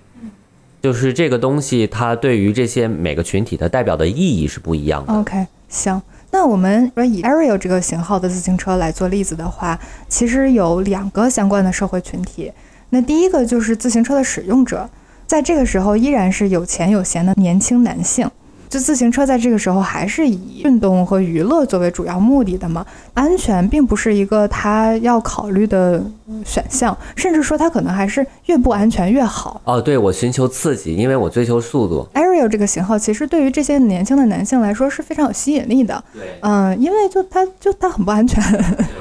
[0.82, 5.14] 就是这个东西它对于这些每个群体的代表的意义是不一样的。
[5.14, 12.52] OK，行，那我们以 Ariel 这个型号的自行车来做例子的话，其实有两个相关的社会群体。
[12.90, 14.90] 那第一个就是自行车的使用者，
[15.26, 18.30] 在这个时候依然是有钱有闲的年轻男性。
[18.74, 22.84] 就自行车在这个时候还是以运动和娱乐作为主要目的的嘛？
[23.14, 26.02] 安全并不是一个他要考虑的
[26.44, 29.60] 选项，甚至说他可能还是越不安全越好。
[29.62, 32.04] 哦，对我寻求刺激，因为我追求速度。
[32.14, 36.02] Ariel 这个型号其实对于这些年轻的男性来说是非常有吸引力的。
[36.12, 38.42] 对，嗯，因为就他就他很不安全。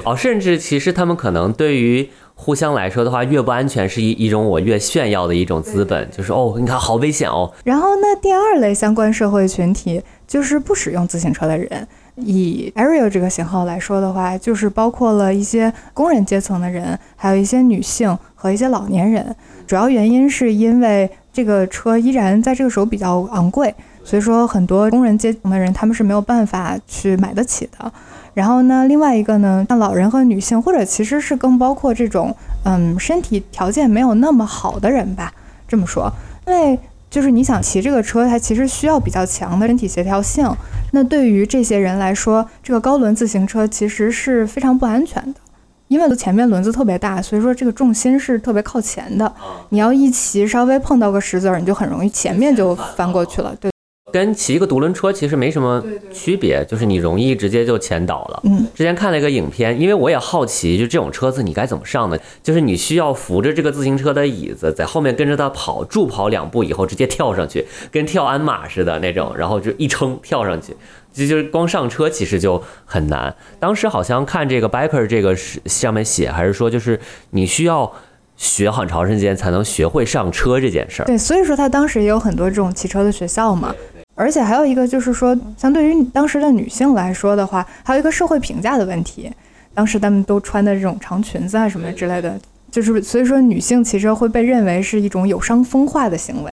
[0.04, 2.08] 哦，甚至其实他们可能对于。
[2.36, 7.52] 互相来说的话，越不安全是一一种我越炫耀的一种资本，就是哦，你看好危险哦。
[7.64, 19.34] 然后那第二类相关社会群体就是不使用自行车的人，以 Ariel 这个型号来说的话，就是包括了一些工人阶层的人，还有一些女性和一些老年人。
[19.66, 27.90] 主要原因是因为这个车依然在这个时候比较昂贵，所以说很多工人阶层的人他们是没有办法去买得起的。
[28.34, 35.32] 然后呢，另外一个呢，像老人和女性，或者其实是更包括这种，嗯，身体条件没有那么好的人吧。
[35.68, 36.12] 这么说，
[36.46, 40.48] 因为就是你想骑这个车，它其实需要比较强的身体协调性。
[40.90, 45.40] 那对于这些人来说，这个高轮自行车其实是非常不安全的，
[45.88, 49.32] 因为前面轮子特别大，所以说这个重心是特别靠前的。
[49.70, 53.54] 你要一骑，稍微碰到个石子儿，你就很容易前面就翻过去了。
[53.60, 53.73] 对。
[54.14, 58.40] 跟骑一个独轮车其实没什么区别，就是你容易直接就前倒了。
[58.44, 62.16] 嗯，之前看了一个影片，因为我也好奇，就这种车子你该怎么上呢？
[62.40, 70.76] 就是你需要扶着这个自行车的椅子，在后面跟着它跑，助跑两步以后直接跳上去，跟跳鞍马似的那种，然后就一撑跳上去，
[71.12, 73.34] 就就是光上车其实就很难。
[73.58, 77.00] 当时好像看这个 biker 这个是上面写，还是说就是
[77.30, 77.92] 你需要。
[78.36, 81.06] 学很长时间才能学会上车这件事儿。
[81.06, 83.72] 对，所以说他当时也有很多这种骑车的学校嘛。
[84.14, 89.30] 而且还有一个就是说，相对于当时的女性来说的话，还有一个社会评价的问题。
[89.74, 92.38] 当时他们都穿的这种长裙子啊什么之类的，
[92.70, 96.50] 就是所以说女性其实会被认为是一种有伤风化的行为。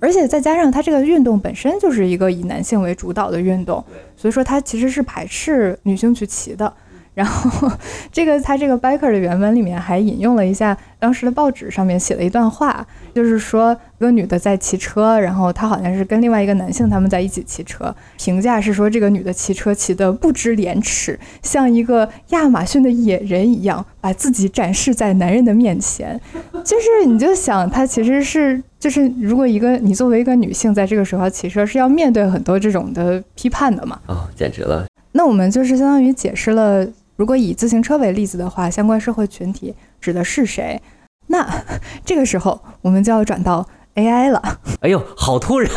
[0.00, 3.82] 而且再加上它这个运动本身就是一个以男性为主导的运动，
[4.16, 6.70] 所以说它其实是排斥女性去骑的。
[7.14, 7.70] 然后，
[8.10, 26.20] 这个他这个 biker 的原文里面还引用了一下当时的报纸上面写的一段话，就是说一个女的在骑车，然后她好像是跟另外一个男性他们在一起骑车，评价是说这个女的骑车骑得不知廉耻，像一个亚马逊的野人一样，把自己展示在男人的面前。
[26.64, 34.00] 就是你就想，她其实是就是如果一个你作为一个女性在这个时候骑车，是要面对很多这种的批判的嘛？
[34.06, 34.84] 哦，简直了。
[35.12, 36.84] 那我们就是相当于解释了。
[37.16, 40.80] 如果以自行车为例子的话，相关社会群体指的是谁？
[41.28, 41.46] 那
[42.04, 44.60] 这个时候我们就要转到 AI 了。
[44.80, 45.70] 哎呦，好突然，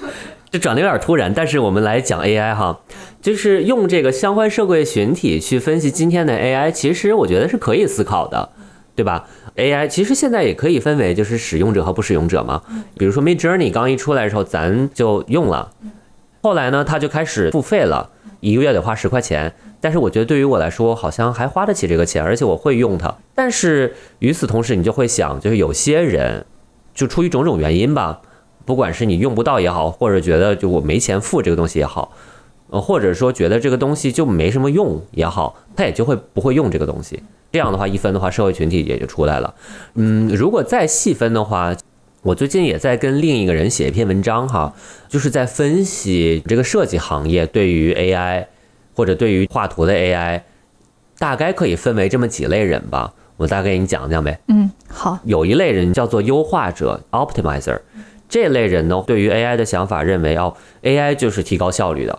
[0.50, 1.32] 这转的有点突然。
[1.32, 2.80] 但是我们来讲 AI 哈，
[3.20, 8.50] 就是用这个相关社会群体去分析今天的 AI，其实我觉得是可以思考的，
[8.94, 9.26] 对吧
[9.56, 12.62] ？AI 其实现在也可以分为就是使用者和不使用者嘛。
[12.98, 15.72] 比如说 Mid Journey 刚一出来的时候，咱就用了，
[16.42, 19.54] 后来呢，它就开始付费了，一个月得花十块钱。
[19.82, 23.12] 但是我觉得对于我来说，好像还花得起这个钱，而且我会用它。
[23.34, 26.46] 但是与此同时，你就会想，就是有些人，
[26.94, 28.20] 就出于种种原因吧，
[28.64, 32.12] 不管是你用不到也好，或者觉得就我没钱付这个东西也好，
[32.70, 37.20] 呃，或者说觉得这个东西就没什么用也好，他也就会不会用这个东西。
[37.50, 39.52] 这样的话一分的话，社会群体也就出来了。
[39.96, 41.74] 嗯，如果再细分的话，
[42.22, 44.72] 我最近也在跟另一个人写一篇文章哈，
[45.08, 48.46] 就是在分析这个设计行业对于 AI。
[48.94, 50.42] 或者对于画图的 AI，
[51.18, 54.40] 大概可以分为这么几类人吧，我大概给你讲讲呗。
[54.48, 55.18] 嗯，好。
[55.24, 57.80] 有一类人叫做优化者 （optimizer），
[58.28, 62.18] 这类人呢，对于 AI 的想法认为，哦，AI 就是提高效率的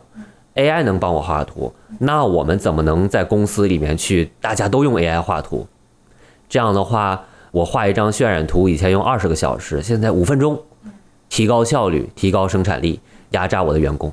[0.56, 5.68] ，AI 能帮我画图，那我们怎么能在公司里面去大家都用 AI 画图？
[6.48, 10.62] 这样的话，我画一张渲染图，以前用二十个小时，现在五分钟，
[11.30, 13.00] 提高效率，提高生产力。
[13.34, 14.12] 压榨我的员工，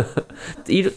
[0.66, 0.92] 一种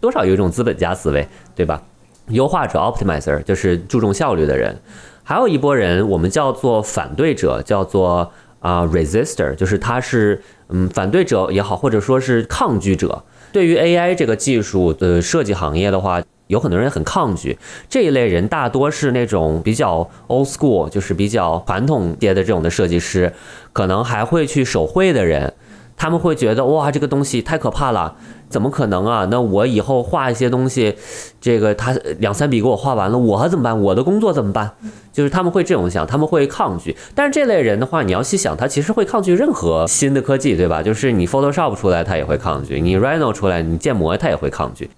[0.00, 1.82] 多少有一种资本家思维，对吧？
[2.28, 4.74] 优化者 optimizer 就是注重效率的人，
[5.22, 13.22] 还有一波人我们叫做反对者，叫做啊 resistor，就是他是嗯反对者也好，或者说是抗拒者。
[13.52, 17.58] 对于 AI 这个技术的设计行业的话，有很多人很抗拒。
[17.90, 23.32] 这一类人大多是那种比较 old school，就是比较传统些的这种的设计师，
[23.72, 25.52] 可能还会去手绘的人。
[25.96, 28.14] 他们会觉得哇，这个东西太可怕了，
[28.48, 29.26] 怎么可能啊？
[29.30, 30.94] 那我以后画一些东西，
[31.40, 33.80] 这个他两三笔给我画完了，我怎么办？
[33.80, 34.72] 我的工作怎么办？
[35.12, 36.96] 就是他们会这种想，他们会抗拒。
[37.14, 40.82] 但是这类人的话，你要细想，他其实会抗拒任何新的科技，对吧？
[40.82, 44.90] 就是你 Photoshop 出来，他也会抗拒；你 Rhino 出来，你建模他也会抗拒。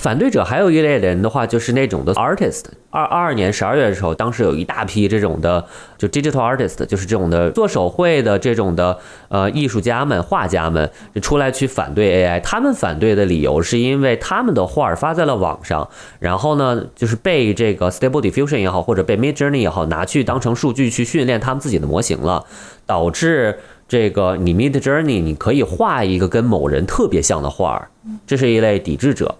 [0.00, 2.64] 反对者还有一类人的话，就是那种的 artist。
[2.88, 5.62] 二二二年十二月的时候，当时有一大批这种的，
[5.98, 8.98] 就 digital artist，就是这种的做手绘的这种的
[9.28, 12.40] 呃艺术家们、画家们就出来去反对 AI。
[12.40, 15.86] 他们反对的理由是因为他们的画发在了网上，
[16.18, 22.46] 然后呢，就是被这个 Stable Diffusion 也好，或者被 Midjourney 也好，拿去当成数据去训练他们自己的模型了，
[22.86, 27.90] 导致这个你 Midjourney 你可以画一个跟某人特别像的画儿，
[28.26, 29.34] 这是一类抵制者。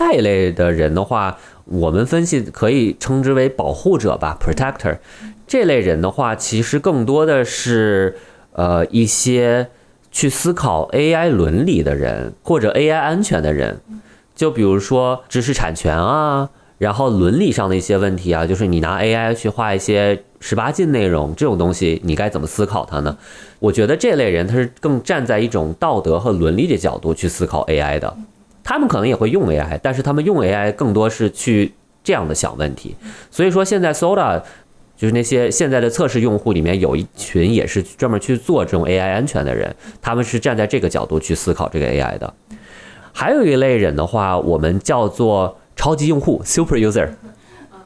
[0.00, 1.36] 下一类的人的话，
[1.66, 4.96] 我们分析可以称之为保护者吧，protector。
[5.46, 8.16] 这类人的话，其实更多的是
[8.54, 9.68] 呃一些
[10.10, 13.82] 去思考 AI 伦理的人，或者 AI 安全的人。
[14.34, 16.48] 就比如说知识产权啊，
[16.78, 23.18] 然后伦理上的一些问题啊，就是你拿 AI 去画一些十八禁内容这种东西，你该怎么思考它呢？
[23.58, 28.16] 我觉得这类人他是更站在一种道德和伦理的角度去思考 AI 的。
[28.62, 31.72] 他们可能也会用 AI，但是他们用 AI 更多是去
[32.04, 32.94] 这样的想问题。
[33.30, 34.42] 所以说，现在 Soda
[34.96, 42.34] 就是那些现在的测试用户里面有一群也是专门去做这种 AI 安全的人，他们是站在这个角度去思考这个 AI 的。
[43.12, 47.08] 还有一类人的话，我们叫做超级用户 Super User。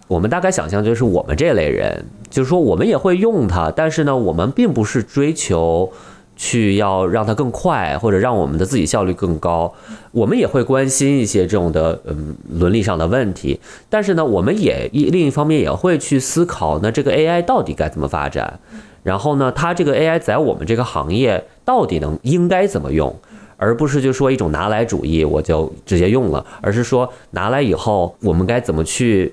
[0.07, 5.93] 我们大概想象就是我们这类人，就是说我们也会用它，但是呢，我们并不是追求。
[6.37, 9.73] 去要让它更快，或者让我们的自己效率更高，
[10.13, 13.61] 我们也会关心一些这种的嗯伦理上的问题。
[13.89, 18.61] 但是呢，我们也一另一方面也会去思考，那这个 AI 到底该怎么发展？
[19.03, 23.15] 然后呢，它这个 AI 在我们这个行业到底能应该怎么用？
[23.57, 29.33] 而不是就说一种拿来主义，我就直接用了，而是说拿来以后我们该怎么去？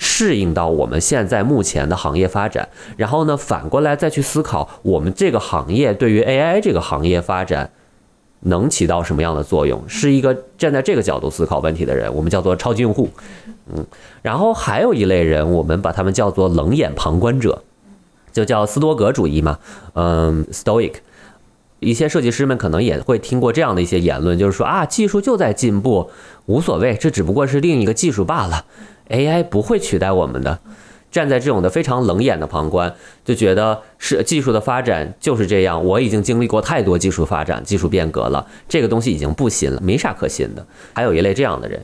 [0.00, 7.72] 适应到我们现在目前的行业发展，然后呢，反过来再去思考我们这个行业对于 AI 这个行业发展
[8.42, 13.08] 能起到什么样的作用，是一个站在这个角度思考问题的人，我们叫做超级用户。
[13.74, 13.84] 嗯，
[14.22, 17.64] 然后还有一类人，我们把他们叫做冷眼旁观者，
[18.32, 19.58] 就叫斯多格主义嘛。
[19.94, 20.92] 嗯，Stoic。
[21.80, 26.10] 一些设计师们可能也会听过这样的一些言论，就是说啊，技术就在进步，
[26.46, 28.64] 无所谓，这只不过是另一个技术罢了。
[29.08, 30.58] AI 不会取代我们的，
[31.10, 32.94] 站在这种的非常冷眼的旁观，
[33.24, 35.84] 就觉得是技术的发展就是这样。
[35.84, 40.66] 我已经经历过太多技术发展、技术变革了，这个东西已经不新了，没啥可新的。
[40.92, 41.82] 还有一类这样的人，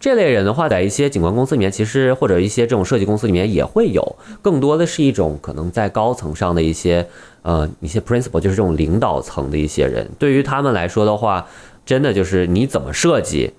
[0.00, 7.06] 这类人的话，在一些景观公司里面，其实或者一些这种设计公司里面也会有，更多的是一种可能在高层上的一些
[7.42, 10.08] 呃一些 principle，就是这种领导层的一些人。
[10.18, 11.46] 对于他们来说的话，
[11.84, 13.52] 真的就是你怎么设计。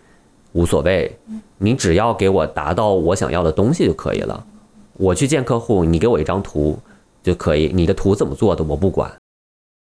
[0.53, 1.15] 无所谓，
[1.57, 4.45] 你只要给我达到我想要的东西就可以了。
[4.93, 6.79] 我去见客户，你给我一张图
[7.21, 7.71] 就可以。
[7.73, 9.11] 你的图怎么做的我不管。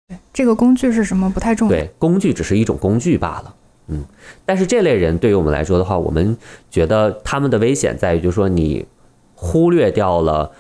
[0.08, 1.76] 对，这个工具是什么不太重要。
[1.76, 3.56] 对，工具只是一种工具罢了。
[3.88, 4.06] 嗯，
[4.46, 6.38] 但是这类人对于我们来说的话，我们
[6.70, 8.86] 觉得他们的危险在于，就是说你
[9.34, 10.52] 忽略掉了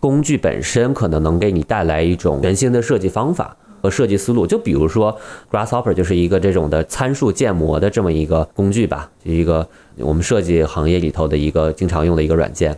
[0.00, 3.56] 工具本身可能能给你带来一种全新的设计方法。
[3.82, 5.16] 和设计思路，就比如说
[5.50, 9.68] Grasshopper 就是一个这种的参数建模的这么一个工具吧，就一个
[9.98, 12.76] 我们设计行业里头的一个经常用的一个软件。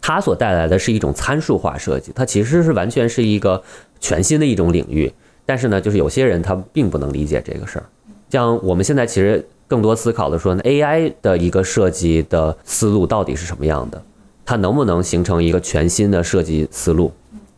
[0.00, 3.62] 它所带来的是一种参数化设计，它其实是完全是一个
[4.00, 5.12] 全新的一种领域。
[5.44, 7.84] 但是呢，就是有些人他并不能理解这个事儿。
[8.30, 14.02] 像我们现在其实更多思考的说呢，AI 的一个设计的思路到底是什么样的？
[14.44, 17.12] 它能不能形成一个全新的设计思路？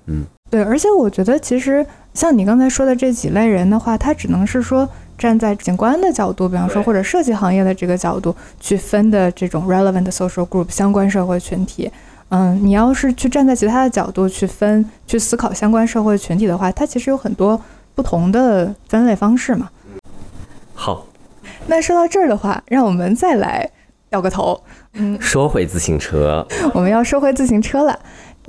[0.07, 1.86] 嗯，对，而且我觉得其实。
[2.12, 4.86] 像你刚才说的这几类人的话，他只能是说
[5.16, 11.88] 站在景观的角度，比方说或者设计行业的这个角度去分的这种 relevant social group 相关社会群体。
[12.30, 17.59] 嗯，你要是去站在其他的角度去分、去思考相关社会群体的话，它其实有很多
[17.94, 19.70] 不同的分类方式嘛。
[20.74, 21.07] 好，
[21.68, 23.70] 那说到这儿的话，让我们再来
[24.09, 24.61] 掉个头。
[24.94, 26.44] 嗯，说回自行车，
[26.74, 27.96] 我们要说回自行车了。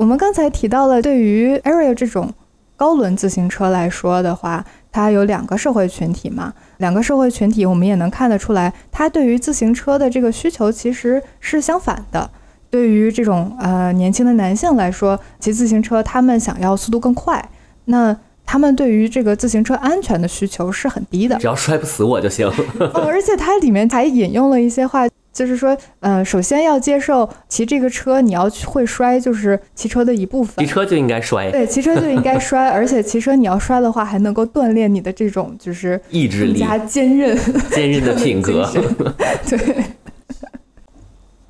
[0.02, 2.34] 我们刚才提到了对于 Ariel 这种。
[2.76, 12.28] 高轮自行车来说的话，它有两个社会群体嘛，两个社会群体，我们也能看得出来，它对于自行车的这个需求其实是相反的。
[12.72, 17.52] 对于这种呃年轻的男性来说，骑自行车他们想要速度更快，
[17.86, 21.38] 那他们对于这个自行车安全的需求是很低的。
[21.38, 22.48] 只要摔不死我就行。
[22.96, 25.08] 哦，而且它里面还引用了一些话。
[25.34, 30.66] 就是说，呃，首先要接受骑这个车，你要会摔，就是骑车的一部分。
[30.66, 31.50] 骑车就应该摔。
[31.50, 37.38] 对，骑车就应该摔，而且骑车你要摔的话，还能够锻炼你的这种就是意志力，加坚韧、
[37.72, 38.70] 坚韧的品格。
[39.48, 39.84] 对。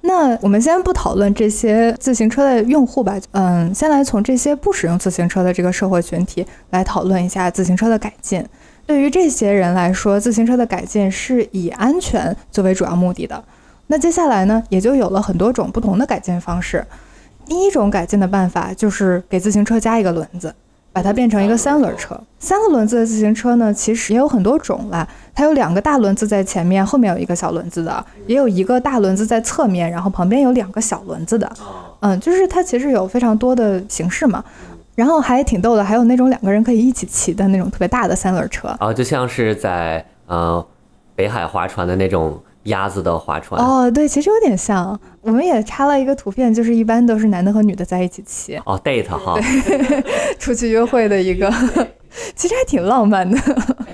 [0.03, 8.43] 那我们先不讨论这些自行车的用户吧，嗯，先来从这些不使用自行车的这个社会群体来讨论一下自行车的改进。
[8.87, 13.43] 对于这些人来说，自行车的改进是以安全作为主要目的的。
[13.87, 16.85] 那接下来呢，也就有了很多种不同的改进方式。
[17.45, 20.55] 第一种改进的办法就是给自行车加一个轮子，
[20.93, 22.17] 把它变成一个三轮车。
[22.39, 25.05] 三个轮子的自行车呢，其实也有很多种啦。
[25.35, 27.91] 它有两个大轮子在前面，后面有一个小轮子的；
[28.25, 31.51] 也有一个大轮子在侧面，然后旁边有两个小轮子的。
[31.99, 34.41] 嗯，就是它其实有非常多的形式嘛。
[34.95, 38.69] 然后还挺逗的，还有那种两个人可以一起骑的那种特别大的三轮车。
[38.79, 40.65] 啊，就像是在呃
[41.15, 42.41] 北海划船的那种。
[42.63, 44.99] 鸭子的划船哦，对，其实有点像。
[45.21, 49.39] 我们也插了一个图片，就是一般都是男的和女的在一起骑哦，date 哈，
[50.39, 51.47] 出去约会的一个，
[52.35, 53.37] 其实还挺浪漫的。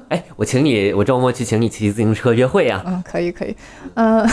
[0.08, 2.82] 哎，我请你，我周末去请你骑自行车约会呀。
[2.88, 3.54] 嗯，可以可以。
[3.96, 4.26] 嗯，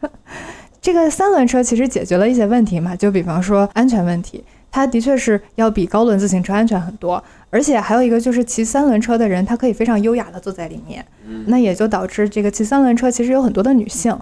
[0.80, 4.42] 这个三轮车其实解决了一些问题嘛，就比方说安全问题。
[4.72, 11.04] 它的确是要比高轮自行车安全很多，而且还有一个就是骑三轮车的人，他可以非常优雅的坐在里面，
[11.46, 14.18] 那也就导致这个骑三轮车其实有很多的女性，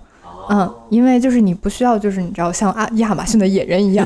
[0.50, 4.04] 嗯，因为就是你不需要就是你知道像啊亚马逊的野人一样，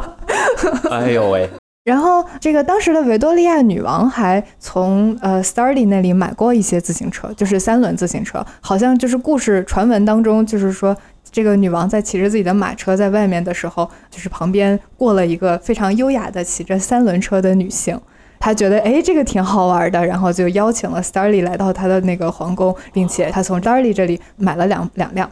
[0.92, 1.48] 哎呦喂，
[1.84, 10.94] 然后这个当时的维多利亚女王还从呃 Starley 那里买过一些自行车，就是三轮自行车，好像就是故事传闻当中就是说。
[11.30, 18.00] 这个女王在骑着自己的马车在外面的时候，就是旁边过了一个非常优雅的骑着三轮车的女性，
[18.38, 25.30] 她觉得哎这个挺好玩的，然后就邀请了 Starly 来到她的那个皇宫，并且她从 Starly 这里买了两两辆。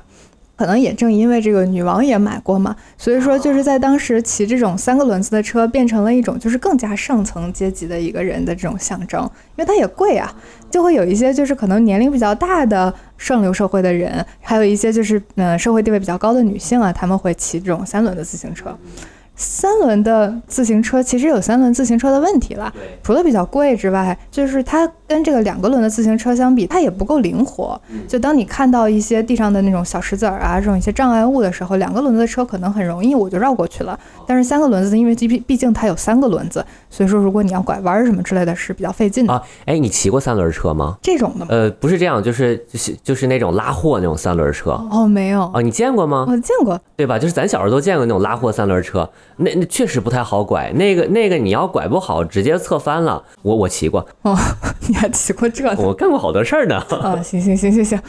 [0.57, 9.23] 可能也正因为这个女王也买过嘛，所以说就是在当时骑这种三个轮子的车变成了一种就是更加上层阶级的一个人的这种象征，
[9.57, 10.33] 因为它也贵啊，
[10.71, 18.77] 就会有一些就是可能年龄比较大的上流社会的人，还有一些就是嗯社会地位比较高的女性啊，他们会骑这种三轮的自行车。
[19.35, 22.73] 三轮的自行车其实有三轮自行车的问题了，
[23.03, 27.81] 除了比较贵之外，就是它跟这个两个轮的自行车相比，它也不够灵活。
[28.07, 33.99] 就当你看到一些地上的那种小石子儿啊，这种一些障碍物的时候，两个轮子的车可能很容易我就绕过去了。
[34.27, 39.43] 但是三个轮子，因为毕毕竟它有三个轮子，所以说如果你要拐弯什么之类的是比较费劲的啊。
[39.65, 40.97] 哎，你骑过三轮车吗？
[41.03, 41.47] 这种的？
[41.49, 44.73] 呃，不是这样，就是就是就是那种拉货那种三轮车。
[44.91, 45.51] 哦，没有。
[45.55, 46.27] 哦，你见过吗？
[46.29, 47.19] 我见过，对吧？
[47.19, 49.09] 就是咱小时候都见过那种拉货三轮车，
[49.43, 50.03] 那那确实。
[50.03, 53.23] 不太好拐，那个那个你要拐不好，直接侧翻了。
[53.43, 54.37] 我我骑过哦，
[54.89, 55.73] 你还骑过这？
[55.77, 56.75] 我干过好多事儿呢。
[56.91, 58.01] 啊，行行行行行，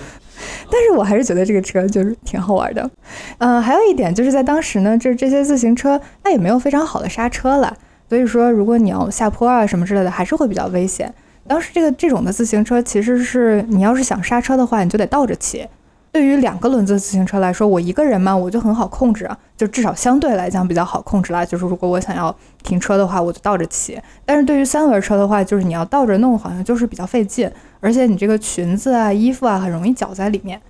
[0.71, 2.89] 但是我还是觉得这个车就是挺好玩的。
[3.37, 7.77] 嗯，还有一点就是在当时呢，这这些自行车它也没有非常好的刹车了，
[8.09, 11.13] 所以说如果你要下坡啊什么之类的，还是会比较危险。
[11.47, 15.67] 当时这个这种的自行车其实是你要是想刹车的话，你就得倒着骑。
[16.13, 21.43] 对于两个轮子自行车来说，我一个人嘛，我就很好控制啊，就至少相对来讲比较好控制啦。
[21.43, 23.99] 就是如果我想要停车的话，我就倒着骑。
[24.23, 30.61] 但是对于三轮车的话，就是你要倒着弄，好像就是比较费劲，而且你这个裙子啊、衣服啊很容易绞在里面。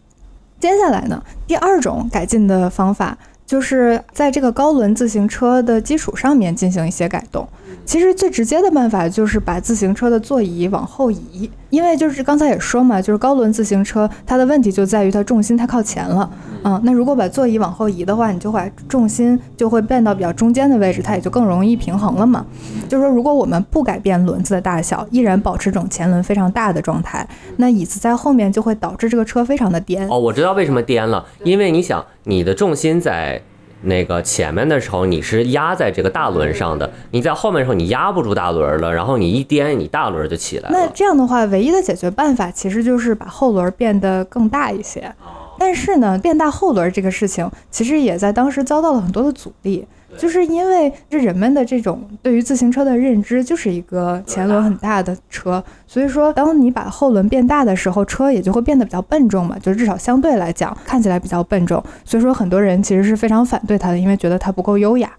[0.62, 3.18] 接下来呢，第二种改进的方法。
[3.46, 7.46] 就是在这个高轮自行车的基础上面进行一些改动。
[7.86, 16.30] 其实最直接的办法就是把自行车的座椅往后移，因为就是刚才也说嘛，就是高轮自行车它的问题就在于它重心太靠前了。
[16.64, 22.46] 嗯，那如果把座椅往后移的话，你就把重心就会变到比较中间的位置，它也就更容易平衡了嘛。
[22.88, 30.08] 就是说，如果我们不改变轮子的大小，依然保持这种前轮非常大的状态，那椅子在后面就会导致这个车非常的颠。
[30.08, 33.42] 哦，我知道为什么颠了，因为你想，你的重心在。
[33.84, 40.78] 那个前面的时候你是压在这个大轮上的，你在后面的时候你压不住大轮了，然后你一颠，你大轮就起来了。
[40.78, 45.14] 那这样的话，唯一的解决办法其实就是把后轮变得更大一些。
[45.58, 49.86] 但是呢，变大后轮这个事情，其实也在当时遭到了很多的阻力。
[50.16, 61.84] 就是因为这人们的这种对于自行车的认知，就是一个前轮很大的车，所以说当你把后轮变大的时候，车也就会变得比较笨重嘛，就至少相对来讲看起来比较笨重。
[62.06, 65.12] 所以说很多人其实是非常反对它的，因为觉得它不够优雅。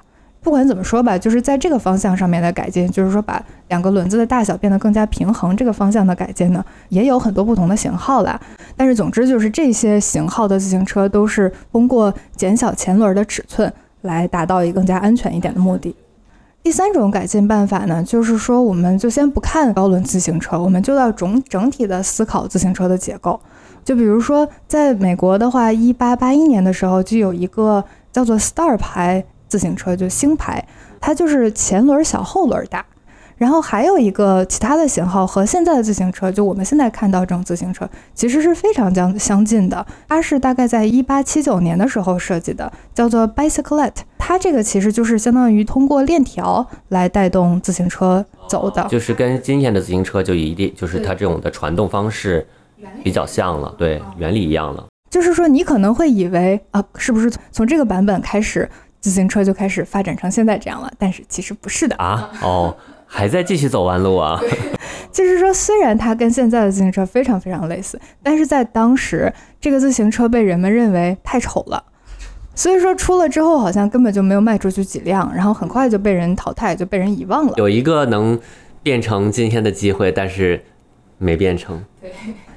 [0.44, 8.38] 不管怎么说吧，就是在这个方向上面的改进，就是说把两个轮子的大小变得更加平衡，这个方向的改进呢，也有很多不同的型号啦。
[8.76, 13.72] 但是总之就是这些型号的自行车都是通过减小前轮的尺寸
[14.02, 15.96] 来达到一个更加安全一点的目的。
[16.62, 23.40] 第三种改进办法呢，就是说我们就先不看高轮自行车，我们就要整整体的思考自行车的结构。
[23.82, 27.82] 就比如说在美国的话，一八八一年的时候就有一个
[28.12, 29.24] 叫做 Star 牌。
[29.54, 30.66] 自行车就星牌，
[31.00, 32.84] 它就是前轮小后轮大，
[33.36, 39.86] 然后还有一个其他的型号和现在的自行车，就我们现在看到这种自行车其实是非常相相近的。
[40.08, 43.98] 它是大概在一八七九年的时候设计的，叫做 Bicyclette。
[44.18, 52.44] 它这个其实就是相当于通过链条来带动自行车走的，就是跟今天的自行车就一定就是它这种的传动方式
[53.04, 54.84] 比较像了，对，原理一样了。
[55.10, 58.68] 就是说你可能会以为啊，是不是从这个版本开始？
[59.04, 62.30] 自行车就开始发展成现在这样了，但是其实不是的啊！
[62.40, 62.74] 哦，
[63.04, 64.40] 还在继续走弯路啊！
[65.12, 69.30] 就是说，虽然它跟现在的自行车非常非常类似，但是在当时，
[69.60, 71.84] 这个自行车被人们认为太丑了，
[72.54, 77.52] 所以说出了之后好像根本就没有卖出去几辆，然后很快就被人淘汰，就被人遗忘了。
[77.58, 78.40] 有一个能
[78.82, 80.64] 变成今天的机会，但是
[81.18, 81.84] 没变成。
[82.00, 82.10] 对。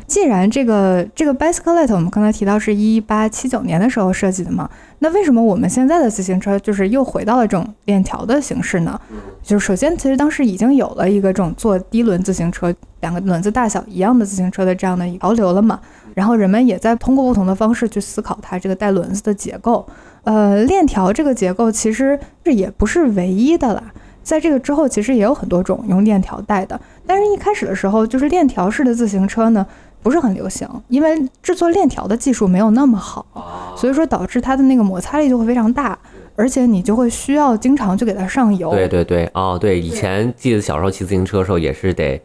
[0.07, 8.99] 既然这个这个 Bicyclette 我们刚才提到是一八七九年的时候设计的嘛，那为什么我们现在的自行车就是又回到了这种链条的形式呢？
[9.43, 15.77] 就是首先，其实当时已经有了一个这种做低轮自行车，两个轮子大小一样的自行车的这样的潮流了嘛。
[16.13, 19.85] 然后人们也在通过不同的方式去思考它这个带轮子的结构。
[20.23, 23.83] 呃，链条这个结构其实这也不是唯一的啦，
[24.23, 29.65] 在这个之后其实也有很多种用链条带的，但是一开始的时候就是链条式的自行车呢。
[30.07, 35.99] 不是很流行，因为制作链条的技术没有那么好，所以说导致它的那个摩擦力就会非常大，
[36.37, 38.71] 而且你就会需要经常去给它上油。
[38.71, 42.21] 对对对，哦对，以前记得小时候骑自行车的时候也是得，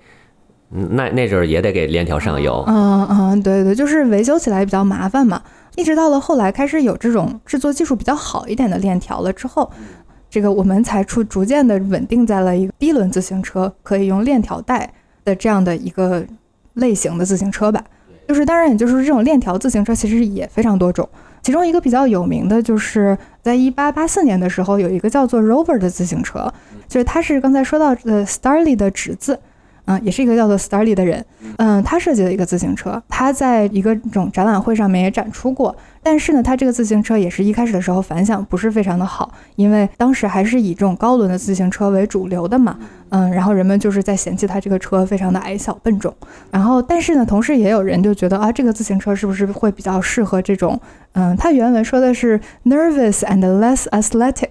[0.68, 2.62] 那那阵儿也得给链条上油。
[2.68, 5.42] 嗯嗯，对对，就是维修起来比较麻烦嘛。
[5.74, 9.68] 一直到了后来开始有这种制作技术比较好一点的链条了之后，
[10.30, 14.88] 这个我们才出逐渐的稳定在了一个低轮自行车可以用链条带
[15.24, 16.24] 的这样的一个。
[16.74, 17.82] 类型的自行车吧，
[18.28, 21.08] 就是当然，也就是这种链条自行车其实也非常多种。
[21.42, 26.52] 其中一个比较有名的就是在一八八四年的时候，有一个叫做 Rover 的自行车，
[26.88, 29.38] 就是它是刚才说到的 Starley 的侄子。
[29.86, 31.24] 嗯，也是一个叫做 Starley 的人，
[31.58, 35.74] 嗯，他设计了一个自行车，他在一个这种展览会上面也展出过。
[36.04, 42.78] 但是呢，他这个自行车也是一开始的时候反响不是非常的好，因为当时还是以这种高轮的自行车为主流的嘛，
[43.10, 46.14] 嗯，然后人们就是在嫌弃他这个车非常的矮小笨重。
[46.50, 50.80] 然后，但是呢，同时也有人就觉得啊，这个自行车是不是会比较适合这种，
[51.14, 54.50] 嗯，他原文说的是 nervous and less athletic，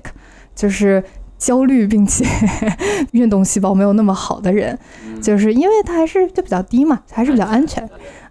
[0.53, 1.01] 就是。
[1.41, 2.23] 焦虑并且
[3.13, 4.77] 运动细胞没有那么好的人，
[5.19, 7.83] 就是因为它还是就比较低嘛，还是比较安全，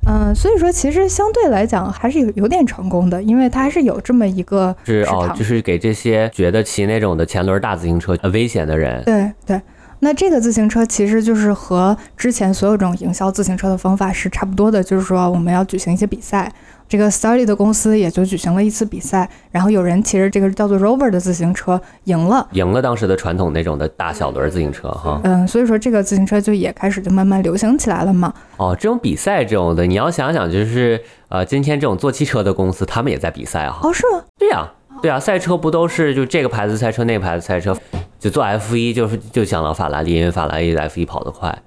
[0.06, 9.60] 嗯，所以说其实相对来讲还是有有点成功的，因为它还是有这么一个是哦，就是给这些觉得骑那种的前轮大自行车危险的人，对对。
[10.00, 16.52] 那这个自行车其实就是和之前所有这种营销自行车的方法是差不多的，就是说我们要举行一些比赛。
[16.88, 25.20] 这个 Starley 的公司也就举行了一次比赛，然后有人骑着这个叫做 Rover 的自行车赢了，赢了当时的传统那种的大小轮自行车哈。
[25.22, 28.34] 嗯，所以说这个自行车就也开始就慢慢流行起来了嘛。
[28.56, 33.88] 哦，这种比赛这种的，你要想想，就是呃，今天这种做汽车的公司，他们也在比赛哈。
[33.88, 34.24] 哦，是吗？
[34.36, 34.68] 对呀，
[35.00, 37.76] 对呀，赛车不都是就这个牌子赛车，那个牌子赛车，
[38.20, 41.62] 就做 F 一就是就想到法拉利，因为法拉利的 F 一跑得快。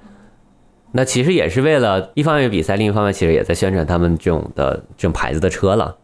[0.91, 5.97] 那其实也是为了一方面比赛，另一方面其实也在宣传他们这种的这种牌子的车了。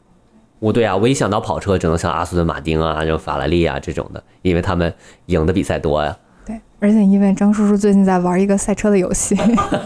[0.57, 4.93] 我对啊，我一想到跑车，只能像阿斯顿马丁啊、这种法拉利啊这种的，因为他们
[5.27, 6.17] 赢的比赛多呀。
[6.45, 9.37] 对，而且因为张叔叔最近在玩一个赛车的游戏，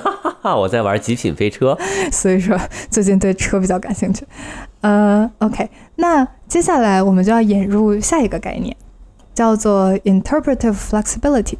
[0.42, 1.78] 我在玩极品飞车，
[2.12, 2.58] 所以说
[2.90, 4.26] 最近对车比较感兴趣。
[4.80, 8.76] 呃，OK，那接下来我们就要引入下一个概念，
[9.34, 11.58] 叫做 interpretive flexibility，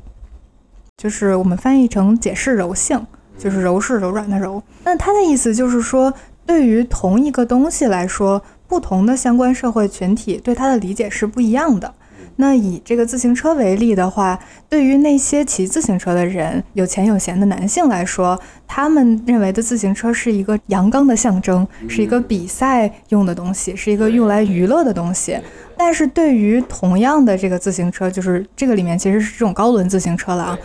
[0.98, 3.06] 就是我们翻译成解释柔性。
[3.36, 6.14] 就是柔是柔软的柔，那它的意思就是说，
[6.46, 11.92] 对于同一个东西来说，不同的相关社会群体对它的理解是不一样的。
[12.36, 25.38] 那以这个自行车为例的话，对于那些骑自行车的人，有钱有闲的男性来说，他们认为的自行车是一个阳刚的象征，是一个比赛用的东西，是一个用来娱乐的东西。
[25.78, 30.58] 但是对于同样的这个自行车，就是这个里面其实是这种高轮自行车了啊。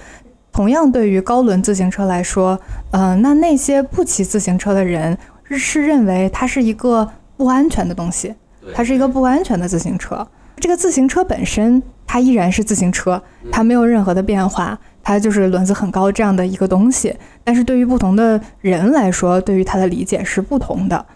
[0.52, 2.59] 同样，对于高轮自行车来说，
[2.90, 5.16] 嗯，那那些不骑自行车的人
[5.50, 8.34] 是认为它是一个不安全的东西，
[8.74, 10.26] 它是一个不安全的自行车。
[10.56, 17.14] 这个自行车本身它依然是自行车，它没有任何的变化，它就是轮子很高这样的一个东西。
[17.44, 21.06] 但是对于不同的人来说，对于它的理解是不同的。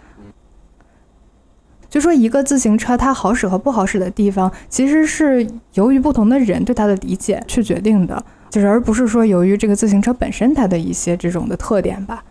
[1.93, 12.23] 就说一个自行车它好使和不好使的地方，其实是由于不同的人对它的理解去决定的，就是而不是说由于这个自行车本身它的一些这种的特点吧。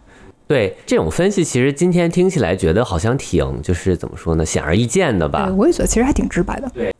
[0.48, 5.48] 对这种分析，其实今天听起来觉得好像挺就是怎么说呢，显而易见的吧？
[5.56, 6.68] 我也觉得其实还挺直白的。
[6.74, 6.92] 对。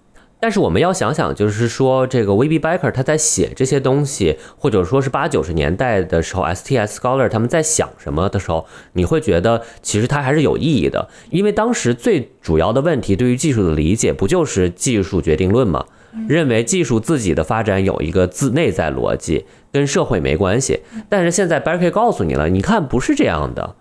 [0.43, 2.59] 但是我们要想想，就是说这个 V.B.
[2.59, 6.99] Baker 他在写这些东西，或者说是八九十年代的时候，S.T.S.
[6.99, 15.84] Scholar 他们在想什么的时候，你会觉得其实它还是有意义的，因为当时最主要的问题对于技术的理解，不就是技术决定论吗？
[16.26, 20.80] 认为技术自己的发展有一个自内在逻辑，跟社会没关系。
[21.09, 23.76] 但是现在 Baker 告诉你了，你看不是这样的，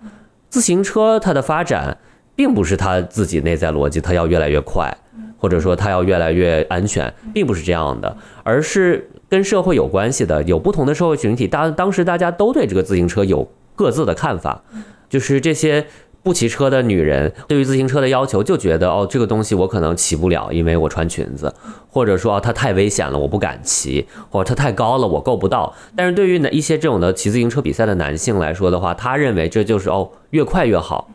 [0.48, 1.98] 自行车它的发展
[2.36, 4.96] 并不是它自己内在逻辑，它要越来越快。
[5.42, 10.44] 或者说它要越来越安全，并不是这样的，而是跟社会有关系的。
[10.44, 14.64] 有不同的社会群体，当当时大家都对这个自行车有各自的看法。
[15.10, 15.88] 就是这些
[16.24, 21.52] 不骑车的女人对于自行车的要求，就觉得哦，这个东西我可能骑不了，因为我穿裙子，
[21.90, 25.74] 或者说它太危险了，我不敢骑，或者它太高了，我够不到。
[25.96, 31.10] 但是对于一些这种的骑自行车比赛的男性来说的话，他认为这就是哦，越快越好，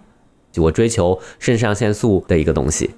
[0.56, 2.90] 我追求肾上腺素的一个东西。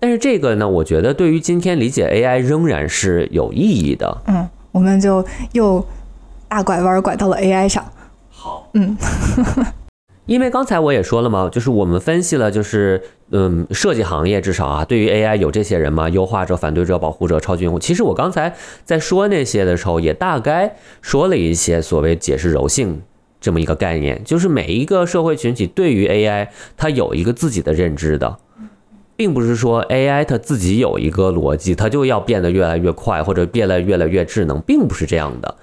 [0.00, 4.22] 但是这个呢，我觉得对于今天理解 AI 仍然是有意义的。
[4.26, 5.84] 嗯，我们就又
[6.46, 7.84] 大拐弯拐到了 AI 上。
[8.30, 8.96] 好，嗯，
[10.26, 17.78] 因为刚才我也说了嘛，就是我们分析了，就是嗯，设计行业至少啊，对于 AI 有这些人嘛，优化者、反对者、保护者、超级用户。
[17.80, 23.02] 其实我刚才在说那些的时候，也大概说了一些所谓解释柔性
[23.40, 28.38] 这么一个概念，就是每一个社会群体对于 AI 它有一个自己的认知的。
[29.18, 35.56] 并不是说 AI 它自己有一个逻辑，它就要变得越来越快或者变得越来越智能，并不是这样的。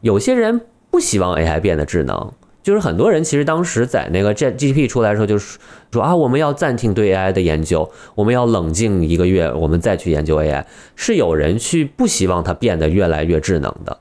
[0.00, 2.32] 有些人不希望 AI 变得智能，
[2.62, 5.58] 就是很多人其实当时在那个 G G P 出来的时候，就是
[5.92, 10.64] 说啊，我们要暂停对 AI 的研究，我们要冷静一个月，我们再去研究 AI。
[10.96, 13.98] 是有人去不希望它变得越来越智能的，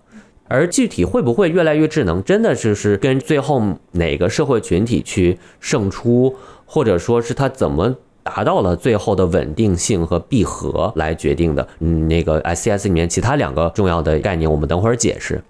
[0.47, 7.97] 而具体会不会越来越智能，真的就是跟最后哪个社会群体去胜出，或者说是它怎么。
[8.23, 11.67] 达到了最后的稳定性和闭合来决定的。
[11.79, 15.43] 嗯，那个 S C S 里面其他两个重要的概念，我们等会儿解释。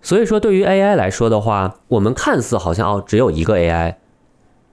[0.00, 3.98] 所以说，对于 A I 来说的话，我们看似好像哦只有一个 A I，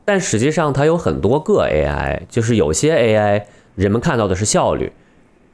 [0.06, 2.24] 但实际上它有很多个 A I。
[2.30, 4.94] 就是有些 A I 人们看到的是效率，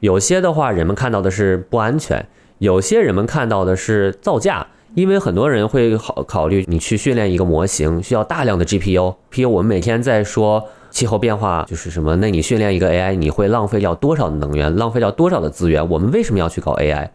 [0.00, 2.26] 有些的话人们看到的是不安全，
[2.58, 4.68] 有些人们看到的是造价。
[4.96, 9.14] 因为很多人会考考虑，你去训练一个模型需要大量的 GPU。
[9.30, 15.86] 譬如我们每天在说气候变化就是什么，那你训练一个 AI，你会浪费掉多少的能源，浪费掉多少的资源？
[15.90, 17.10] 我们为什么要去搞 AI？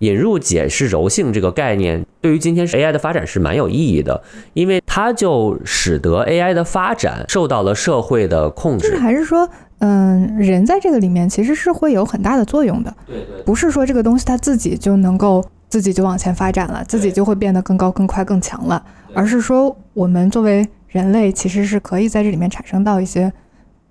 [0.00, 4.22] 引入解释柔性这个概念，对于今天 AI 的发展是蛮有意义的，
[4.52, 8.90] 因为它就使得 AI 的发展受到了社会的控制。
[8.90, 9.48] 就是还是说，
[9.78, 12.94] 嗯，人在这个里面其实是会有很大的作用的。
[13.06, 15.42] 对对，不是说这个东西它自己就能够。
[15.68, 18.82] 自己就往前发展了，自己就会变得更高、更快、更强了。
[19.14, 23.32] 而是说，我们作为人类，其实是可以在这里面产生到一些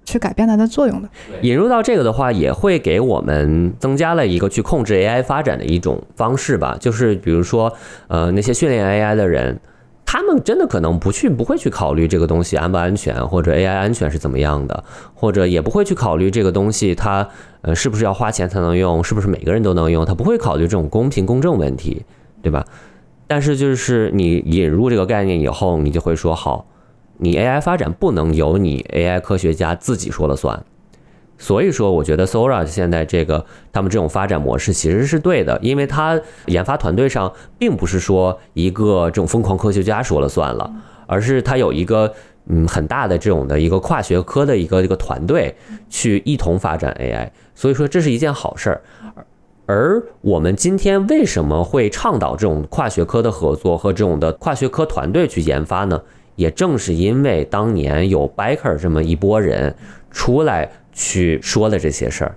[0.03, 1.09] 去改变它的作用的。
[1.41, 6.77] 引入到这个的话，也会给我们增加了一个去控制 AI 发展的一种方式吧。
[6.79, 7.73] 就是比如说，
[8.07, 9.59] 呃，那些训练 AI 的人。
[10.05, 14.83] 他们真的可能不去，不会去考虑这个东西安不安全，或者 AI 安全是怎么样的，
[15.13, 17.27] 或者也不会去考虑这个东西它
[17.61, 22.05] 呃是不是要花钱才能用，是不是每个人都能用，他不会考虑这种公平公正问题，
[22.41, 22.65] 对吧？
[23.27, 26.67] 但是就是你引入这个概念以后，你就会说好，
[27.17, 30.63] 你 AI 发展不能由你 AI 科学家自己说了算。
[31.37, 40.71] 所以说，我觉得 Sora 现在这个他们这种发展模式其实是对的，因为他研发团队上并不是说一个这种疯狂科学家说了算了，
[41.07, 42.13] 而是他有一个
[42.47, 45.53] 嗯很大的这种的一个跨学科的一个一个团队
[45.89, 47.29] 去一同发展 AI。
[47.53, 48.81] 所以说这是一件好事儿。
[49.65, 56.01] 而我们今天为什么会倡导这种跨学科的合作和这种的跨学科团队去研发呢？
[56.37, 59.75] 也正是因为当年有 Baker 这么一波人
[60.11, 60.71] 出来。
[60.95, 62.35] 去说的这些事儿，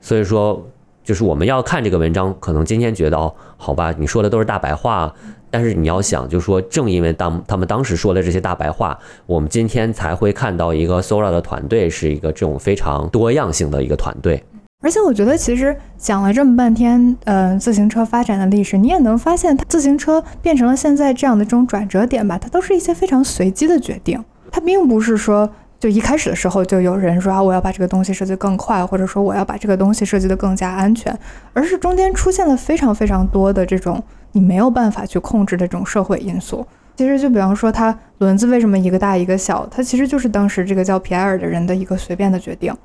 [0.00, 0.68] 所以说
[1.04, 5.14] 就是我们要看这个文章，可能今天觉得哦，好吧，你说的都是大白话，
[5.48, 14.42] 但是你要想，就是说正因为当他们当时说的这些大白话，我们今天才会看到一个 Sora 的团队是一个这种非常多样性的一个团队。
[14.82, 25.48] 而且我觉得，其实讲了这么半天，呃，自行车发展的历史，你也能发现，它自行车变成了现在这样的这种转折点吧，它都是一些非常随机的决定，它并不是说。
[25.80, 31.18] 就一开始的时候就有人说啊，我要把这个东西设计更快，或者说我要把这个东西设计得更加安全，
[31.54, 34.02] 而是中间出现了非常非常多的这种
[34.32, 36.66] 你没有办法去控制的这种社会因素。
[36.96, 42.76] 其实就比方说，它轮子为什么一个大一个小，它其实就是当时这个叫皮埃尔的人的一个随便的决定。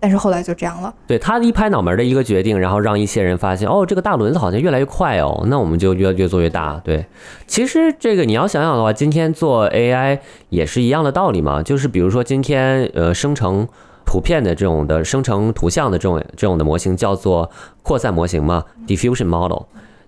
[0.00, 0.94] 但是后来就这样了。
[1.06, 6.80] 对他一拍脑门的一个决定，然后让一些人发现，哦，这个大轮子好像越来越快哦，那我们就越越做越大。
[6.84, 7.06] 对，
[7.46, 10.18] 其实这个你要想想的话，今天做 AI
[10.50, 13.66] 也是一样的道理嘛，就是比如说今天呃生成
[14.06, 17.50] 图片的这种的生成图像的这种这种的模型叫做
[17.82, 19.62] 扩散模型嘛，diffusion model。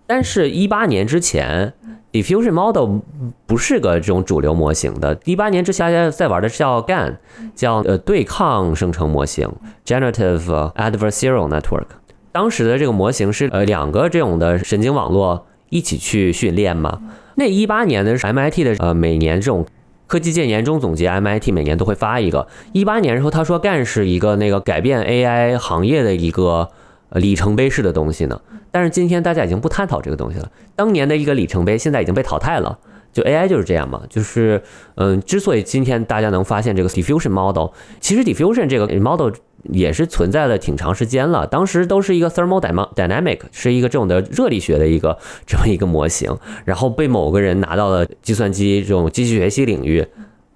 [0.07, 1.75] 但是，一八年之前。
[2.13, 3.01] Diffusion Model
[3.47, 5.19] 不是个这种主流模型的。
[5.25, 7.17] 一八年之前在玩的是叫 GAN，
[7.55, 9.49] 叫呃对抗生成模型
[9.87, 11.87] （Generative Adversarial Network）。
[12.33, 17.01] 当时的这个模型是呃两个这种的神经网络一起去训练嘛。
[17.37, 19.65] 那一八年的是 MIT 的呃每年这种
[20.09, 22.49] 科技界年终总结，MIT 每年都会发一个。
[22.73, 26.71] 一八年时候他说 GAN 是一个那个改变 AI 行业的一个。
[27.11, 28.41] 呃，里程碑式的东西呢？
[28.71, 30.51] 但是今天大家已经不探讨这个东西了。
[30.75, 32.79] 当年的一个里程碑，现在已经被淘汰了。
[33.13, 34.63] 就 AI 就是这样嘛，就是
[34.95, 39.33] 嗯，之所以今天大家能发现这个 diffusion model，其实 diffusion 这个 model
[39.65, 41.45] 也是存在了挺长时间了。
[41.45, 50.07] 当时都是一个 thermodynamic，是一个这种的热力学的一个这么一个模型，然后被某个人拿到了计算机这种机器学习领域，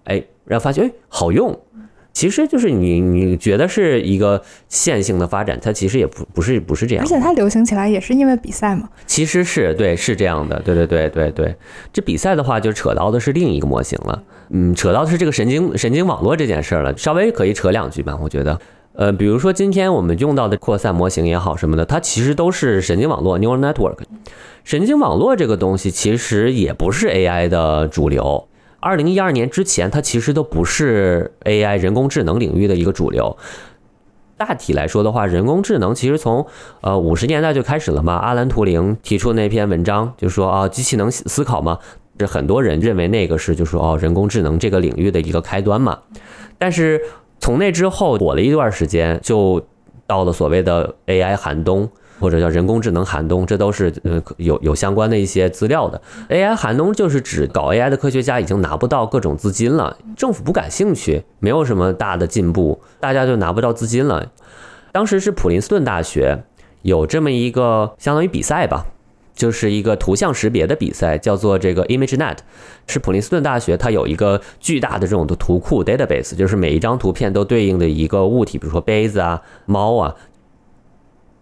[0.05, 1.59] 哎，然后发现哎好用。
[2.15, 7.05] 其实就是你你觉得是一个线性的发展，它其实也不不是不是这样。
[7.05, 8.89] 而且它流行起来也是因为比赛嘛。
[9.05, 11.55] 其实是对，是这样的，对对对对对。
[11.93, 16.97] 这比赛的话，就扯到的是另一个模型了，嗯，扯到的是这个神经神经网络这件事儿了。
[16.97, 18.61] 稍微可以扯两句吧，我觉得，
[18.93, 23.99] 呃，比如说今天我们用到的扩散模型也好什么的，它其实都是神经网络 （neural network）。
[24.63, 28.47] 神经网络这个东西其实也不是 AI 的主流。
[28.85, 33.35] 二零一二年之前，它其实都不是 AI 人工智能领域的一个主流。
[34.37, 36.47] 大体来说的话，人工智能其实从
[36.83, 38.13] 呃五十年代就开始了嘛。
[38.17, 41.79] 阿兰图灵提出那篇文章就说啊，机器能思考吗？
[42.19, 46.01] 这很多人认为那个是就说哦，人工智能这个领域的一个开端嘛。
[46.59, 47.01] 但是
[47.41, 49.67] 从那之后火了一段时间，就
[50.07, 51.91] 到了所谓的 AI 寒冬。
[52.21, 56.01] 或者叫人工智能寒冬，这都是呃有有相关的一些资料的。
[56.29, 64.31] AI 寒冬就是指搞 AI 的科学家已经拿不到各种资金了，政府不感兴趣，没有什么大的进步，大家就拿不到资金了。
[64.93, 66.45] 当时是普林斯顿大学
[66.83, 68.87] 有这么一个相当于比赛吧，
[69.35, 72.37] 就是一个图像识别的比赛，叫做这个 ImageNet，
[72.87, 80.15] 是普林斯顿大学它有一个巨大的这种的图库 database，就是每一张图片都对应的一个物体，比如说杯子啊、猫啊。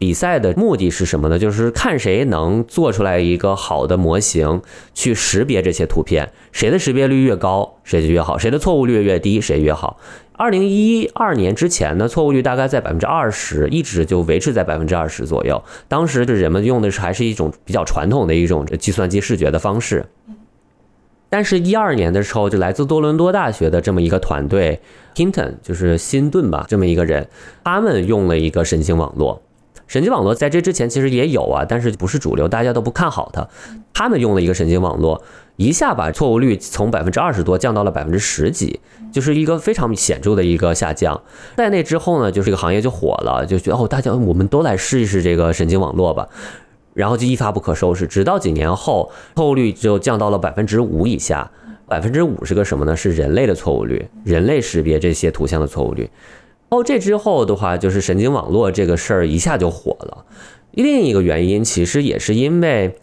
[0.03, 1.38] 比赛的目的是什么呢？
[1.38, 4.61] 就是看谁能做出来一个好的模型
[4.94, 10.00] 去识别这些图片，谁的识别率越高，谁就越好；谁的错误率越低，谁越好。
[10.32, 15.62] 二零一二年之前呢，错误率大概在百分之二十，一直就维持在百分之二十左右。
[15.86, 20.07] 当时就人们用的是还是一种比较传统的一种计算机视觉的方式。
[21.28, 24.80] 但是，一二年的时候，就来自多伦多大学的这么一个团队
[25.14, 27.28] ，Hinton 就是辛顿吧，这么一个人，
[27.62, 29.40] 他们用了一个神经网络。
[29.87, 33.47] 神经网络在这之前其实也有啊，但是不是主流，大家都不看好它。
[33.93, 35.22] 他们用了一个神经网络，
[35.57, 38.80] 一下把错误率从百分之二十多降到了百分之十几，
[39.12, 41.20] 就是一个非常显著的一个下降。
[41.57, 46.28] 在那之后呢，就这个行业就火了，就觉得哦，大家我们都来试一试这个神经网络吧，
[46.95, 48.07] 然后就一发不可收拾。
[48.07, 51.51] 直到几年后，错误率就降到了百分之五以下。
[51.87, 52.97] 百分之五是个什么呢？
[52.97, 56.09] 是人类的错误率，人类识别这些图像的错误率。
[56.72, 60.24] 哦，这之后的话，就是神经网络这个事儿一下就火了。
[60.70, 62.96] 另一个原因其实也是因为，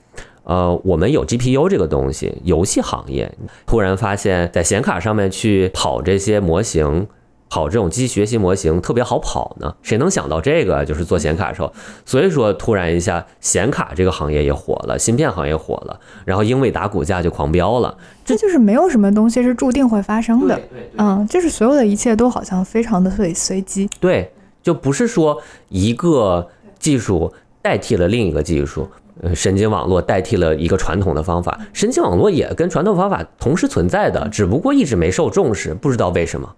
[0.44, 3.32] 呃，我们有 GPU 这个东西，游戏行业
[3.68, 7.06] 突然发现，在显卡上面去跑这些模型。
[7.50, 10.86] 跑这种机器学习模型特别好跑呢，谁能想到这个？
[10.86, 11.74] 就是做显卡的时候，
[12.06, 17.98] 所以说突然一下显卡这个行业也火了，芯片行业火了，然后英伟达股价就狂飙了。
[18.24, 20.62] 这就是没有什么东西是注定会发生的，
[20.98, 23.90] 嗯，就是所有的一切都好像非常的随随机。
[24.00, 24.32] 对，
[24.62, 26.48] 就不是说一个
[26.78, 27.34] 技术
[27.64, 28.88] 代替了另一个技术，
[29.22, 36.56] 呃，神经网络代替了一个传统的方法，神经网络也跟传统方法同时存在的，只不过一直没受重视，不知道为什么。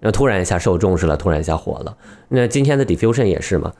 [0.00, 1.96] 那突然一下受重视了，突然一下火了。
[2.28, 3.72] 那今天的 diffusion 也是嘛，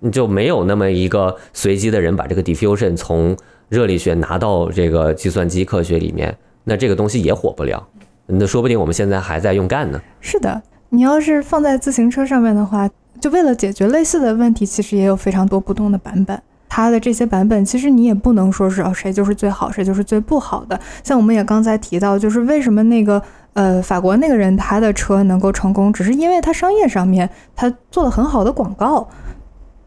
[0.00, 3.34] 你就没有那么一个随机的人把这个 diffusion 从
[3.70, 7.88] 热力学拿到这个计算机科学里面，那这个东西也火不了。
[8.26, 10.00] 那说不定我们现在还在用干呢。
[10.20, 12.88] 是的，你要是放在自行车上面的话，
[13.20, 16.38] 就为了解决类似的问题，其实也有非常多不同的版本。
[16.68, 20.78] 它的这些版本，其实你也不能说是哦谁就是最好，谁就是最不好的。
[21.02, 23.22] 像我们也刚才提到，就是为什么那个。
[23.56, 29.08] 呃，法国那个人他的车能够成功，只是因为他商业上面他做了很好的广告，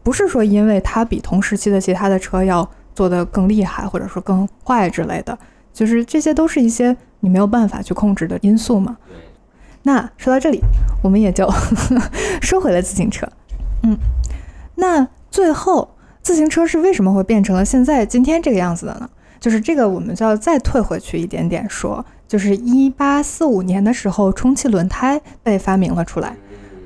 [0.02, 5.38] 不是说因为他比同时期的其他的车要做的更厉害，或者说更坏之类的，
[5.72, 8.96] 就是这些都是一些你没有办法去控制的因素嘛。
[9.84, 10.60] 那说到这里，
[11.00, 11.48] 我们也就
[12.42, 13.24] 收回了自行车。
[13.84, 13.96] 嗯，
[14.74, 19.08] 那最后自行车是为什么会变成了现在今天这个样子的呢？
[19.38, 26.36] 就是这个，我们就要再退回去一点点说，就是一八四五年的时候，充气轮胎被发明了出来。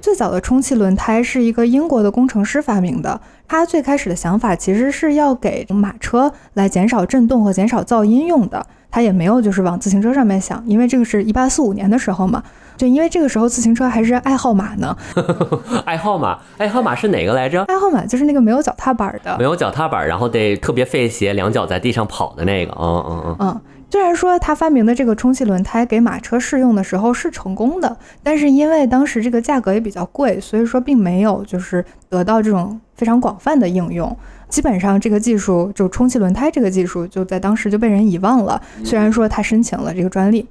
[0.01, 12.43] 最早的充气轮胎是一个英国的工程师发明的，他最开始的想法其实是要给马车来减少震动和减少噪音用的，他也没有就是往自行车上面想，因为这个是一八四五年的时候嘛。
[12.79, 14.97] 就，因为这个时候自行车还是爱好马呢。
[15.85, 17.63] 爱好马，爱好马是哪个来着？
[17.65, 22.73] 爱好马就是那个没有脚踏板的，没有脚踏板，然后得特别费鞋，两脚在地上跑的那个。
[22.73, 23.37] 嗯嗯嗯。
[23.39, 23.61] 嗯，
[23.95, 34.17] 虽然说他发明的这个充气轮胎给马车试用的时候是成功的，但是因为当时这个价格也比较贵，所以说并没有就是得到这种非常广泛的应用。
[34.49, 38.61] 基本上这个技术就充气轮胎这个技术就在当时就被人遗忘了。
[38.83, 40.49] 虽然说他申请了这个专利，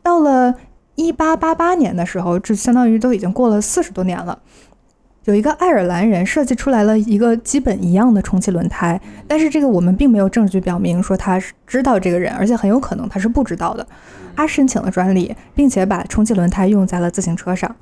[0.00, 0.54] 到了。
[0.98, 4.38] 一八八八年的时候，这相当于都已经过了四十多年了。
[5.26, 13.84] 有一个爱尔兰人设计出来了一个基本一样的充气轮胎，但是这个我们并没有证据表明说他是知道这个人，而且很有可能他是不知道的。
[14.36, 17.74] 他申请了专利，并且把充气轮胎用在了自行车上。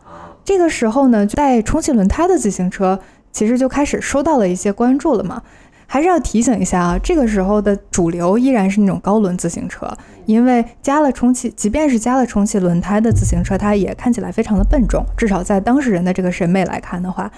[0.43, 2.99] 这个时候呢，带充气轮胎的自行车
[3.31, 5.43] 其实就开始收到了一些关注了嘛。
[5.87, 9.91] 还是要提醒一下啊，这个时候的主流依然是那种高轮自行车，
[10.27, 17.31] 因为加了充气，即便是加了充气轮胎的自行车，它也看起来非常的笨重，至少在当事人的这个审美来看的话，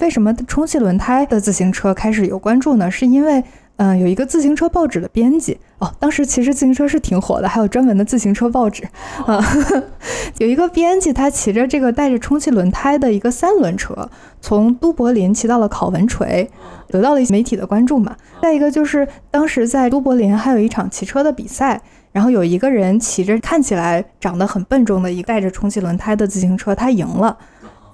[0.00, 2.90] 为什么充气轮胎的自行车开始有关注呢？
[2.90, 3.44] 是因为。
[3.82, 8.86] 嗯，有一个自行车报纸的编辑哦，当时其实自行车是挺火的，还有专门的自行车报纸
[9.24, 9.42] 啊。
[10.36, 14.10] 有一个编辑，他骑着这个带着充气轮胎的一个三轮车，
[14.42, 16.50] 从都柏林骑到了考文垂，
[16.88, 18.14] 得到了一些媒体的关注嘛。
[18.42, 21.80] 再一个就是当时在都柏林还有一场骑车的比赛，
[22.12, 27.38] 然后有一个人骑着看起来长得很笨重的一个带着充气轮胎的自行车，他赢了。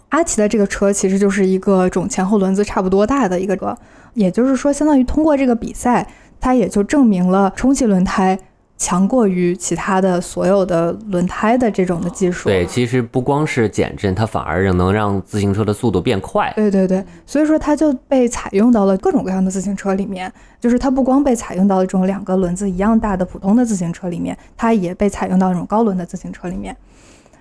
[0.08, 3.76] 阿奇的这个车其实就是一个种前后轮子差不多大的一个车，
[4.16, 6.04] 也就是说，相当于通过这个比赛，
[6.40, 8.36] 它也就证明了充气轮胎
[8.78, 12.48] 强过于其他的所有的轮胎的这种的技术。
[12.48, 16.52] 对，其实不光是减震，它反而能让自行车的速度变快。
[16.56, 26.76] 对对对，所以说它就被采用到了各种各样的自行车里面，就是它不光被采用到了这种两个轮子一样大的普通的自行车里面，它也被采用到这种高轮的自行车里面。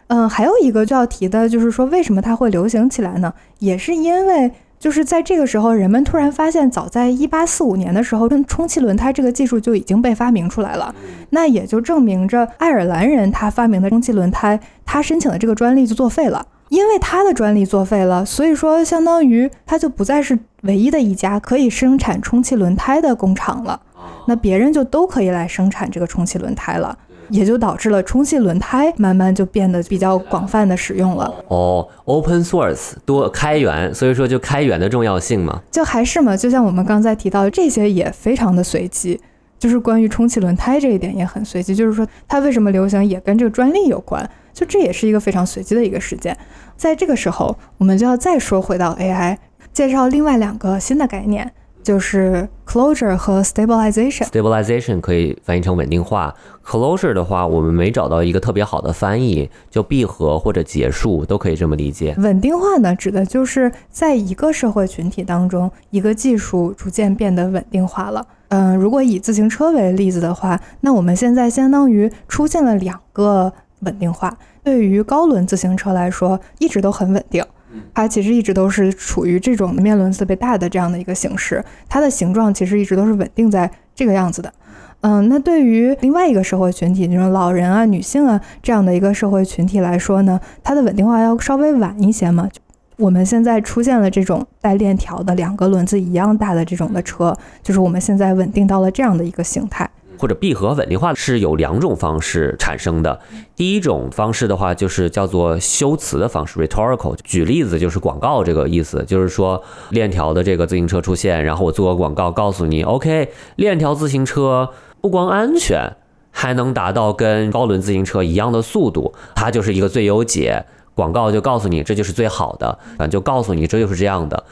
[0.08, 3.34] 嗯，还有一个就要提的，就是说为什么它会流行起来呢？
[3.58, 10.94] 也是因为就是在这个时候，人们突然发现，早在一八四五年的时候，充气轮胎这个技术就已经被发明出来了。
[11.32, 16.46] 那也就证明着爱尔兰人他发明的充气轮胎，他申请的这个专利就作废了。
[16.70, 23.80] 因为他的专利作废了，所以说相当于他就不再是唯一的一家可以生产充气轮胎的工厂了。
[24.28, 26.98] 那别人就都可以来生产这个充气轮胎了。
[27.30, 31.34] 也就导致了充气轮胎慢慢就变得比较广泛的使用了。
[31.48, 35.62] 哦，open source 多开源，所以说就开源的重要性嘛。
[35.72, 39.20] 就还是嘛，就像我们刚才提到的，这些也非常的随机。
[39.58, 44.30] 就是关于充气轮胎这一点也很随机，就是说它为什么流行也跟这个专利有关。
[44.54, 46.38] 就这也是一个非常随机的一个事件。
[46.78, 49.38] 在这个时候，我们就要再说回到 AI，
[49.74, 51.52] 介绍另外两个新的概念。
[51.86, 54.26] 就是 closure 和 stabilization。
[54.26, 56.34] stabilization 可以翻译成稳定化
[56.66, 62.16] ，closure 的话，我们没找到一个特别好的翻译，就闭合或者结束都可以这么理解。
[62.18, 68.26] 稳定化呢，指的就是在一个社会群体当中，一个技术逐渐变得稳定化了。
[68.48, 74.36] 嗯，如果以自行车为例子的话，那我们现在相当于出现了两个稳定化。
[74.64, 77.46] 对于高轮自行车来说，一直都很稳定。
[77.94, 84.54] 它其实一直都是处于这种面轮特别大的这样的一个形式，它的形状其实一直都是稳定在这个样子的。
[85.02, 92.50] 嗯，那对于另外一个社会群体，那种老人啊、女性啊这样的一个社会群体来说呢，它的稳定化要稍微晚一些嘛。
[92.98, 99.88] 我们现在出现了这种带链条的两个轮子一样大的这种的车，就是我们现在稳定到了这样的一个形态。
[100.18, 103.20] 或者闭合稳定化是有两种方式产生的。
[103.56, 107.16] 第一种方式的话，就是叫做修辞的方式 （rhetorical）。
[107.24, 114.70] 举例子就是广告这个意思，就是说链条的这个自行车出现，然后我做个广告告诉你，OK，链条自行车
[115.02, 115.96] 不光安全，
[116.32, 120.66] 还能达到跟高轮自行车一样的速度，它就是一个最优解。
[120.94, 124.46] 广告就告诉你这就是最好的，啊，就告诉你这就是这样的。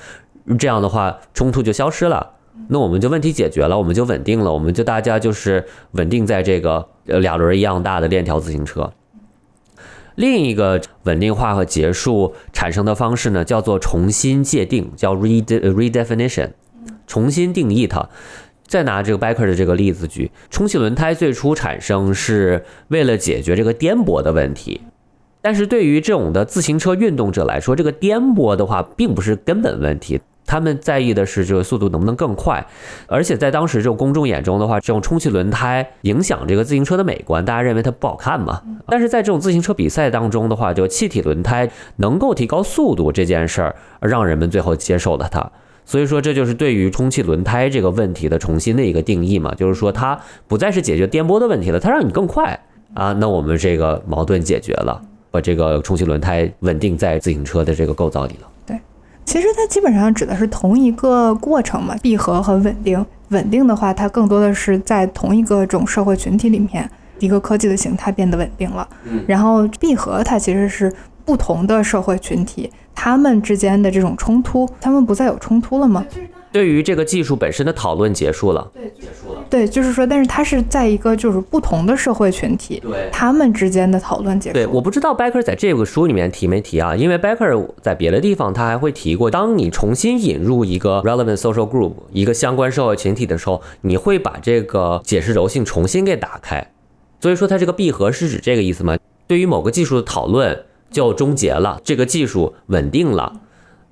[0.60, 2.33] 这样的话，冲突就消失了。
[2.68, 8.94] 那我们就问题解决了，我们就稳定了，我们就大家就是稳定在这个呃俩轮一样大的链条自行车。
[10.16, 16.52] 另一个稳定化和结束产生的方式呢，叫做重新界定，叫 re redefinition，
[17.08, 18.10] 重新定义它。
[18.66, 24.82] 再拿这个 Becker 的这个例子举，充气轮胎最初产生是为了解决这个颠簸的问题，
[25.42, 30.22] 但是对于这种的自行车运动者来说，这个颠簸的话并不是根本问题。
[30.46, 32.66] 他们在意的是这个速度能不能更快，
[33.08, 38.62] 而且在当时这种公众眼中的话，这种充气轮胎影响这个自行车的美观，大家认为它不好看嘛。
[38.88, 45.52] 但是在这种自行车比赛当中的话，就气体轮胎能够提高速度这件事儿，让人们最后接受了它。
[45.86, 50.18] 所以说，这就是对于充气轮胎这个问题的重新的一个定义嘛，就是说它
[50.48, 52.58] 不再是解决颠簸的问题了，它让你更快
[52.94, 53.12] 啊。
[53.14, 58.48] 那我们这个矛盾解决了，把这个充气轮胎稳定在自行车的这个构造里了。
[59.26, 63.06] 其实它基本上指的是同一个过程嘛，闭合和稳定。
[63.30, 66.88] 稳定的话，它更多的是在同一个种社会群体里面，
[67.20, 68.88] 一个科技的形态变得稳定了。
[69.26, 70.94] 然后闭合它其实是
[71.26, 76.06] 不同的社会群体，他们之间的这种冲突，他们不再有冲突了吗？
[76.54, 79.44] 对于这个技术本身的讨论结束了，对，结束了。
[79.50, 84.54] 对，就是说，但是它是在一个就是不同的社会群体，对，他们之间的讨论结束。
[84.54, 86.96] 对，我不知道 Becker 在这个书里面提没提啊？
[86.96, 96.72] 因为 Becker 在别的地方他还会提过，当你重新引入一个 relevant social group 一个相关社会群体的时候，你会把这个解释柔性重新给打开。
[97.20, 98.96] 所以说，它这个闭合是指这个意思吗？
[99.26, 103.34] 对于某个技术的讨论就终结了，这个技术稳定了。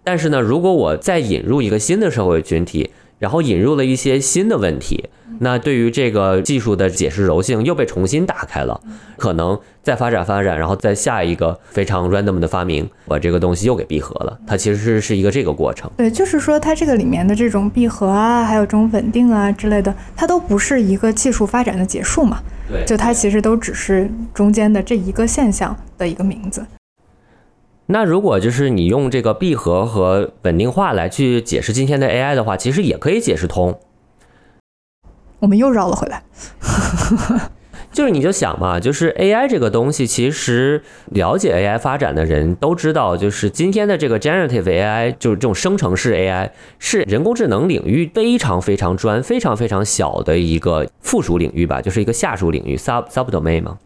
[0.04, 8.82] 但是呢，如果我再引入一个新的社会群体，然后引入了一些新的问题，那对于这个技术的解释柔性又被重新打开了，
[9.16, 14.40] 可能再发展发展，然后再下一个非常 random 的发明，把这个东西又给闭合了。
[14.48, 15.90] 它其实是是一个这个过程。
[15.98, 22.42] 对，就是说它这个里面的这种闭合啊，还有这种稳定啊之类的，它都不是一个技术发展的结束嘛？
[22.68, 26.66] 对，就它其实都只是中间的这一个现象的一个名字。
[27.92, 33.78] 那如果就是你用这个闭合和稳定化来去解释今天的 AI 的话，其实也可以解释通。
[35.40, 36.24] 我们又绕了回来，
[37.92, 53.78] 就是你就想嘛，就是 AI 这个东西，其实了解 AI 发展的人都知道，就是今天的这个 generative AI，就是这种生成式 AI，是人工智能领域非常非常专、非常非常小的一个附属领域吧，就是一个下属领域 sub subdomain 嘛。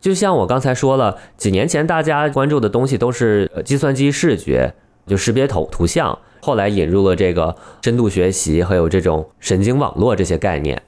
[0.00, 4.72] 就像我刚才说了，几年前大家关注的东西都是计算机视觉，
[5.06, 10.80] 就识别图图像，后来引入了这个深度学习，还有这种神经网络这些概念，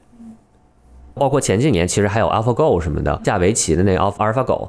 [1.15, 4.69] 包括前几年其实还有 AlphaGo 什么的，下围棋的那个 AlphaGo，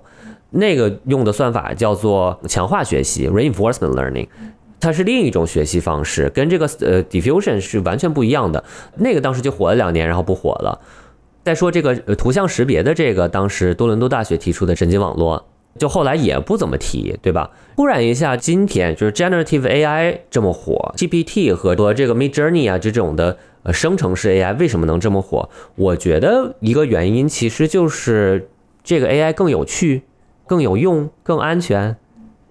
[0.49, 4.27] 那个用的算法叫做强化学习 （Reinforcement Learning），
[4.79, 8.63] 它是另一种学习方式，跟这个呃 Diffusion 是完全不一样的。
[8.95, 10.81] 那个当时就火了两年，然后不火了。
[11.43, 17.51] 再说这个图像识别的这个，当时多伦多大学提出的神经网络，就后来也不怎么提，对吧？
[17.75, 25.49] 突然一下，今天就是 generative AI 这么火，GPT 和和这个 Mid Journey 啊这种的呃生成式 AI 为什么能这么火？
[25.75, 28.49] 我觉得一个原因其实就是
[28.83, 30.03] 这个 AI 更有趣、
[30.45, 31.97] 更有用、更安全，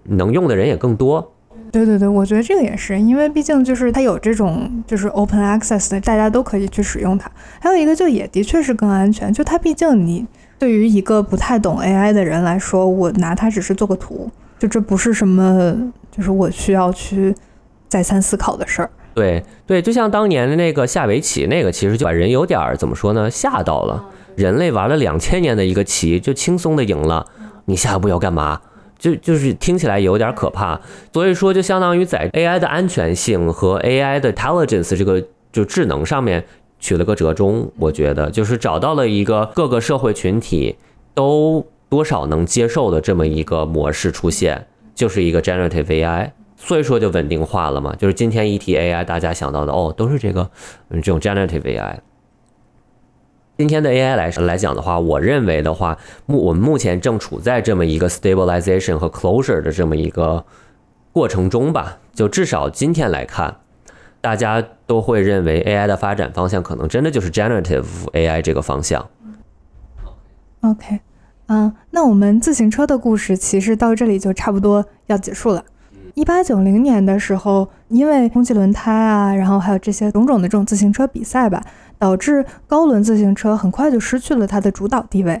[0.03, 1.30] 能用的人也更多。
[1.71, 7.31] 对对对，我觉得这个也是，因为毕竟就是它有这种就是 open access 的，大家都可以去使用它。
[7.61, 10.27] 还有一个就也的确是更安全，就它毕竟你
[10.59, 15.75] 对于一个不太懂 AI 的人来说，我拿它只是做个图，就这不是什么
[16.11, 17.33] 就是我需要去
[17.87, 18.89] 再三思考的事儿。
[19.13, 24.03] 对对，就像当年的那个下围棋，那个其实就把人有点儿怎么说呢，吓到了。
[24.35, 27.25] 人类玩了两千年的一个棋，就轻松的赢了，
[27.65, 28.59] 你下一步要干嘛？
[29.01, 30.79] 就就是听起来有点可怕，
[31.11, 36.45] 所以说就相当于在 AI 的安全性和 AI 的 intelligence 这个就智能上面
[36.79, 40.75] 取了个折中，我觉得就是找到了一个各个社会群体
[41.15, 50.47] 都多少能接受的这么一个模式出现，就是一个 generative AI，所以说就稳定化了嘛，就是今天一提 AI，大家想到的哦都是这个
[50.91, 51.95] 这种 generative AI。
[53.61, 55.95] 今天的 AI 来来讲的话，我认为的话，
[56.25, 60.43] 目我们目前正处在这么一个 stabilization 和 closure 的这么一个
[61.11, 61.99] 过程中吧。
[62.11, 63.57] 就至少今天来看，
[64.19, 69.07] 大家都会认为 AI 的发展方向可能真的就是 generative AI 这个方向。
[70.61, 70.99] OK，
[71.45, 75.63] 嗯，那我们自行车的故事其实到这里就差不多要结束了。
[76.15, 81.63] 一八九零年的时候，因为空气轮胎啊，然后还有这些种种的这种自行车比赛吧。
[82.01, 85.39] 导致高轮自行车很快就失去了它的主导地位。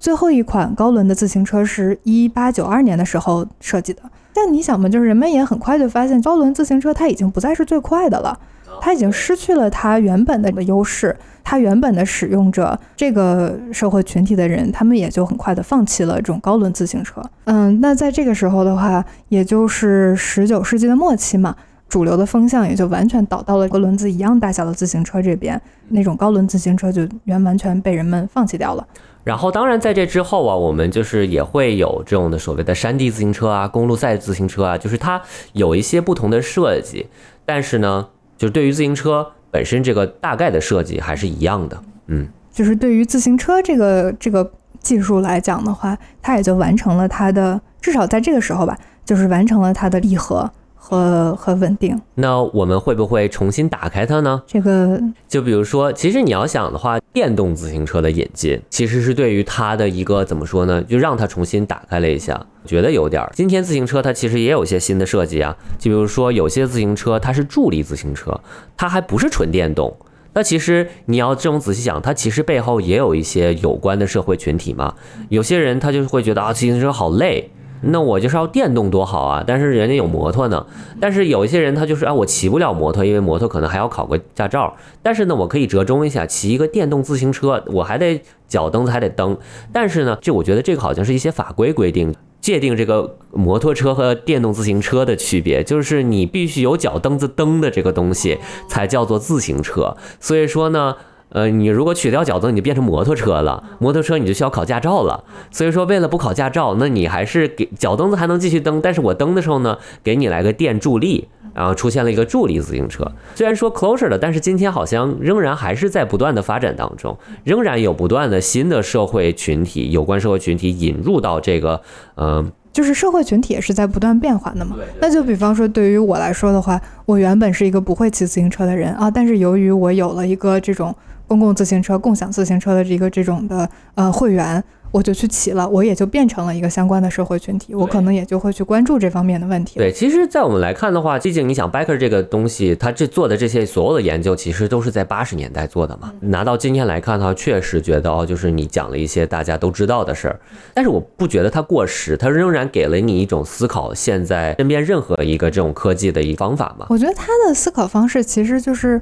[0.00, 4.02] 最后一款高轮的自行车是一八九二年的时候设计的，
[4.34, 8.36] 但你想嘛，就是人们也很快就发现，高轮自行车它已经不再是最快的了，
[8.80, 17.22] 它已经失去了它原本的优势，它原本的使用者这个社会群体的人，他们也就很快的放弃了这种高轮自行车。
[17.44, 21.54] 嗯，那在这个时候的话，也就是十九世纪的末期嘛。
[21.92, 25.60] 主流的风向也就完全倒到了和轮子一样大小的自行车这边，
[25.90, 28.88] 那种高轮自行车就完完全被人们放弃掉了。
[29.24, 35.20] 然后，当然在这之后啊，我们就是也会有这种的所谓的山地自行车啊、公路赛自行车啊，就是它
[35.52, 37.08] 有一些不同的设计，
[37.44, 38.08] 但是呢，
[38.38, 41.78] 就是对于自行车本身这个大概的设计还是一样的。
[42.06, 44.50] 嗯，就是对于自行车这个这个
[44.80, 50.50] 技术来讲的话，它也就完成了它的，至少在这个时候吧，就是完成了它的闭合。
[50.84, 54.42] 和和稳定，那我们会不会重新打开它呢？
[54.48, 60.82] 这个就比如说，其实你要想的话，电动自行车的引进，其实是对于它的一个怎么说呢？
[60.82, 63.30] 就让它重新打开了一下，觉得有点儿。
[63.32, 68.40] 今天自行车它其实也有些新的设计啊，就比如说有些自行车它是助力自行车，
[68.76, 69.96] 它还不是纯电动。
[70.34, 74.94] 那其实你要这种仔细想，它其实背后也有一些有关的社会群体嘛。
[75.28, 77.50] 有些人他就会觉得啊，自行车好累。
[77.82, 79.44] 那我就是要电动多好啊！
[79.46, 80.66] 但是人家有摩托呢。
[81.00, 84.76] 但是有一些人他就是啊，我骑不了摩托，因为摩托可能还要考个驾照。
[85.02, 89.36] 但是呢，我可以折中一下，骑一个电动自行车，我还得脚蹬子还得蹬。
[89.72, 98.38] 但是呢，就我觉得这个好像是一些法规规定界定这个摩托车和电动自行车的区别，就是你必须有脚蹬子蹬的这个东西
[98.68, 99.96] 才叫做自行车。
[100.20, 100.96] 所以说呢。
[101.32, 103.64] 呃，你如果取掉脚蹬，你就变成摩托车了。
[103.78, 105.24] 摩托车你就需要考驾照了。
[105.50, 113.10] 所以说，为了不考驾照，那你还是给脚蹬子还能继续蹬，但是我蹬的时候呢，给你来个电助力，然后出现了一个助力自行车。
[113.34, 121.80] 虽然说 closer 了，但是今天好像仍然还是在不断的发展当中，仍然有不断的新的社会群体，有关社会群体引入到这个，
[122.16, 124.76] 嗯，就是社会群体也是在不断变化的嘛。
[125.00, 130.94] 那就比方说，对于我来说的话，我原本是一个不会骑自行车的人啊，但是由于我有了一个这种。
[131.28, 134.62] 公共自行车、共享自行车的一个这种的呃会员，
[134.92, 139.78] 我就去骑了，我也就变成了一个相关的社会群体，我可能也就会去关注这方面的问题。
[139.78, 146.12] 对，其实，在我们来看的话，毕竟你想，biker 这个东西，它这做的这些所有的研究，其实都是在八十年代做的嘛。
[146.20, 150.38] 拿到今天来看的话，确实觉得哦，就是你讲了一些大家都知道的事儿，
[150.74, 156.86] 但是我不觉得它过时，它仍然给了你一种思考现在身边任何一个这种科技的一个方法嘛。
[156.90, 159.00] 我觉得他的思考方式其实就是。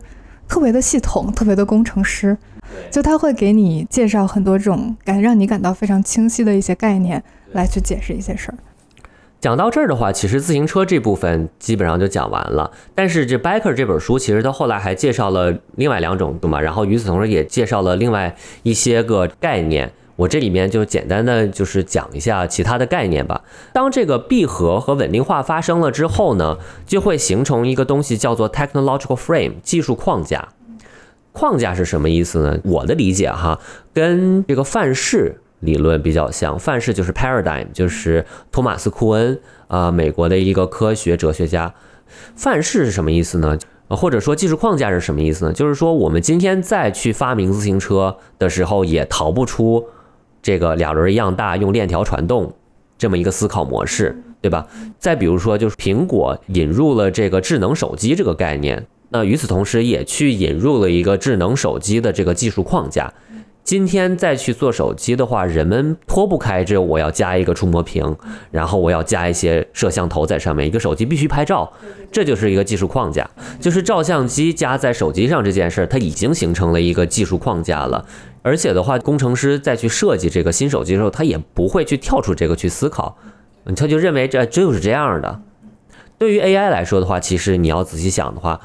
[0.49, 2.37] 特别的系统，特别的工程师，
[2.91, 7.23] 就他会给你介绍很多这种感让你感到非常清晰的一些概念，
[7.53, 8.59] 来去解释一些事儿。
[9.41, 12.71] 讲到这儿的话，其实自行车这部分基本上就讲完了。
[12.95, 16.61] 但是这 Biker 这本书，其实他后来还介绍了另外两种，对吗？
[16.61, 19.93] 然后与此同时，也介绍了另外一些个概念。
[20.17, 23.43] 我这里面就简单的就是讲一下其他的概念吧。
[23.73, 30.51] 当这个闭合和稳定化发生了之后呢，就会形成一个东西叫做 technological frame 技术框架。
[31.33, 32.59] 框架是什么意思呢？
[32.65, 33.59] 我的理解哈，
[33.93, 36.59] 跟这个范式理论比较像。
[36.59, 39.39] 范式就是 paradigm，就是托马斯库恩
[39.69, 41.73] 啊，美国的一个科学哲学家。
[42.35, 43.59] 范式是什么意思呢？
[43.89, 45.53] 或者说技术框架是什么意思呢？
[45.53, 49.85] 就是说我们今天再去发明自行车的时候，也逃不出。
[50.43, 52.55] 这个两轮一样大，用链条传动
[52.97, 54.67] 这么一个思考模式，对吧？
[54.99, 63.13] 再比如说，就是苹果引入了这个智能手机这个概念，那与此同时也去引入了一个智能手机的这个技术框架。
[63.63, 68.17] 今天再去做手机的话，人们脱不开这我要加一个触摸屏，
[68.51, 71.71] 然后我要加一些摄像头在上面，一个手机必须拍照，
[72.11, 73.29] 这就是一个技术框架，
[73.61, 78.05] 就是照相机加在手机上这件事儿，它已经形成了一个技术框架了。
[78.43, 83.19] 而且的话，工程师再去设计这个新手机的时候，他也不会去跳出这个去思考，
[83.77, 85.43] 他就认为这就是这样的。
[86.19, 88.61] 对于 AI 来说的话，其实你要仔细想的话，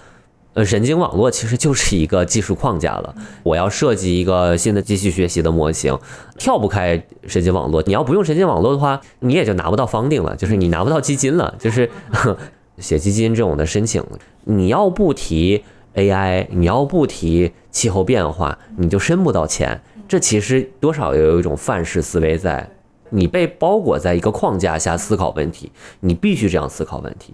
[0.55, 3.13] 呃，神经网络其实就是一个技术框架了。
[3.43, 5.95] 我要设计一个新的机器学习的模型，
[6.39, 7.83] 跳不开神经网络。
[7.85, 11.87] 你要不用神经网络的话，你也就拿不到方定了，就是你拿不到基金了，就是
[12.79, 14.03] 写基金这种的申请，
[14.45, 15.63] 你要不提。
[15.95, 19.81] AI，你要不提气候变化，你就申不到钱。
[20.09, 22.69] 这其实多少有一种范式思维在，
[23.11, 25.71] 你被包裹在一个框架下思考问题，
[26.01, 27.33] 你必须这样思考问题。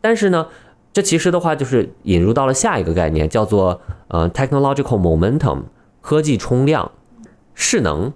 [0.00, 0.44] 但是呢，
[0.92, 5.62] 这其实的话就是引入到了下一个概念，叫做呃 technological momentum，
[6.00, 6.90] 科技冲量，
[7.54, 8.12] 势能。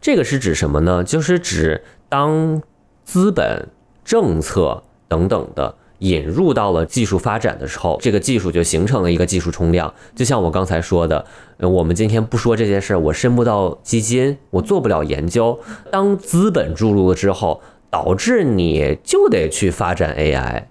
[0.00, 1.04] 这个是指什么呢？
[1.04, 2.60] 就是指当
[3.04, 3.68] 资本、
[4.04, 5.76] 政策等等的。
[6.00, 9.94] 引入到了技术发展的时候，这个技术就形成了一个技术冲量。
[10.14, 11.24] 就像我刚才说的，
[11.56, 15.58] 呃我们今天不说这件事儿，我申不到基金，我做不了研究。
[15.90, 20.64] 当资本注入了之后，导致你就得去发展 AI，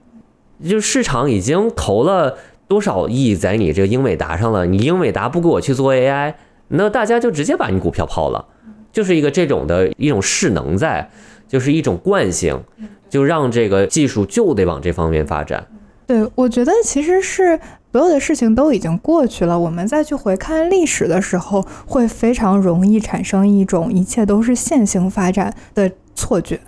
[0.64, 2.38] 就市场已经投了
[2.68, 6.36] 多少亿在你这个英伟达上了，你英伟达不给我去做 AI，
[6.70, 8.46] 那大家就直接把你股票抛了，
[8.92, 11.10] 就是一个这种的一种势能在，
[11.48, 12.64] 就是一种惯性，
[13.10, 15.68] 就让这个技术就得往这方面发展。
[16.08, 17.60] 对，我觉得其实是
[17.92, 26.60] 所有的事情都已经过去了，我们再去回看历史的时候，会非常容易产生一种一切都是线性发展的错觉。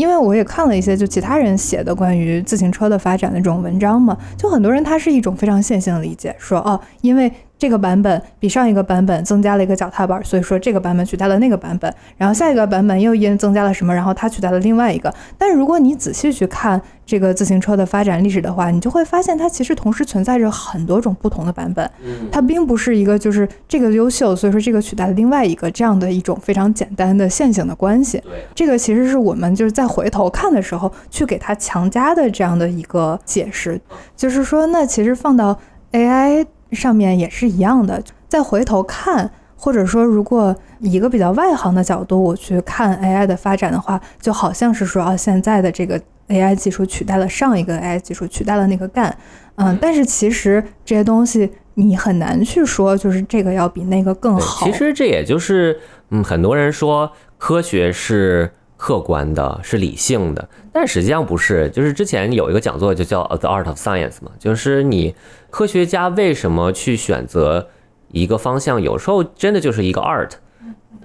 [0.00, 7.30] 因为我也看了一些就其他人写的关于自行车的发展的这种文章嘛，就很多人他是一种非常线性的理解，说哦，因为。
[7.60, 15.12] 这个版本比上一个版本增加了一个脚踏板，所以说这个版本取代了那个版本，然后下一个版本又因增加了什么，然后它取代了另外一个。
[15.36, 21.90] 但是如果你仔细去看这个自行车的发展历史的话，你就会发现它其实同时存在着很多种不同的版本，
[22.32, 28.22] 它并不是一个就是这个优秀，所以说这个取代了另外一个这样的一种非常简单的线性的关系。
[28.54, 33.78] 这个其实是我们就是在回头看的时候去给它强加的这样的一个解释，
[34.16, 35.58] 就是说那其实放到
[35.92, 36.46] AI。
[36.72, 49.16] 上面也是一样的，再回头看，或者说，如果以一个比较外行的角度我去看 AI 的发展的话，就好像是说，啊，现在的这个 AI 技术取代了上一个 AI 技术，取代了那个干，
[49.56, 54.66] 嗯，但是其实这些东西你很难去说，就是这个要比那个更好。
[54.66, 55.78] 其实这也就是，
[56.10, 58.52] 嗯，很多人说科学是。
[58.80, 61.68] 客观的是理性的，但实际上不是。
[61.68, 65.14] 就是之前有一个讲座就叫《The Art of Science》嘛，就是你
[65.50, 67.68] 科学家为什么去选择
[68.10, 70.30] 一个方向，有时候真的就是一个 art，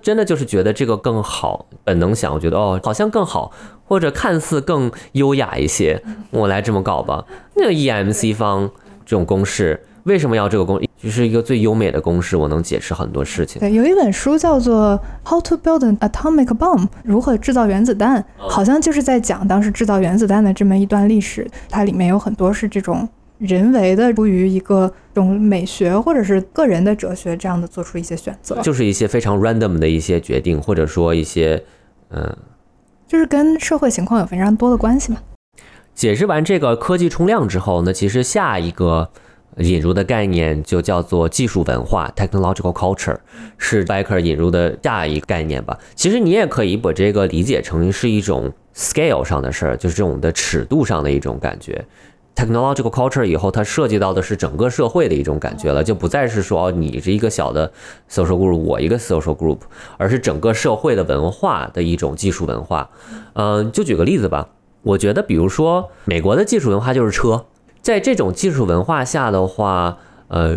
[0.01, 3.51] 真的就是觉得这个更好，本能想，我觉得哦，好像更好，
[3.83, 7.25] 或者看似更优雅一些，我来这么搞吧。
[7.55, 8.71] 那个 EMC 方
[9.05, 9.85] 这种公式。
[10.03, 10.79] 为什么要这个公？
[10.97, 13.59] 就是一个最优美的公式，我能解释很多事情。
[13.59, 14.99] 对，有一本书叫做
[15.29, 21.45] 《How to Build an Atomic Bomb》，如何制造原子弹，好像就是在讲当时制造原子弹的这么一段历史。
[21.69, 23.07] 它里面有很多是这种
[23.37, 31.61] 人为的，出于一个这种美学或者是个人的哲学这样的做出一些选择，就是一些非常 random 的一些决定，或者说一些
[32.09, 32.35] 嗯，
[33.05, 35.19] 就是跟社会情况有非常多的关系嘛。
[35.93, 39.11] 解释完这个科技冲量之后呢，其实下一个。
[39.57, 43.17] 引入的概念就叫做技术文化 （technological culture），
[43.57, 45.77] 是 Becker 引入的下一个概念吧。
[45.95, 51.85] 其实你也可以把这个理解成是一种 scale 上的事儿，就是这种的尺度上的一种感觉。
[52.35, 57.71] technological culture 以后，它涉及到的是整个社会的一种感觉了，就不再是说你是一个小的
[58.11, 59.59] social group，我一个 social group，
[59.97, 62.89] 而是整个社会的文化的一种技术文化。
[63.35, 64.49] 嗯，就举个例子吧，
[64.81, 67.45] 我觉得，比如说美国的技术文化就是车。
[67.85, 69.95] 在这种技术文化下的话，
[70.29, 70.55] 呃，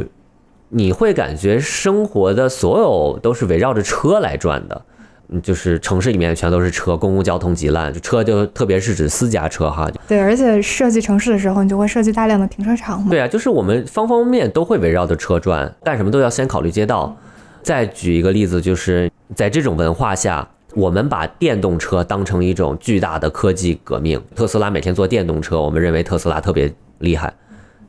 [0.71, 4.83] 你会感觉生活的所有都是围绕着车来转的，
[5.29, 9.87] 嗯，就是城市里面全都是车，公共交通极烂，就车就特别是指私家车哈。
[10.09, 13.11] 对，而且设计城市的时候，你就会设计大量的停车场嘛。
[13.11, 17.15] 对啊，就是我们方方面面都会围绕着车转，干什么都要先考虑街道。
[17.63, 20.49] 再举一个例子，就是在这种文化下。
[20.75, 24.23] 我们把电动车当成一种巨大的科技革命。
[24.37, 27.33] 特斯拉每天做电动车，我们认为特斯拉特别厉害，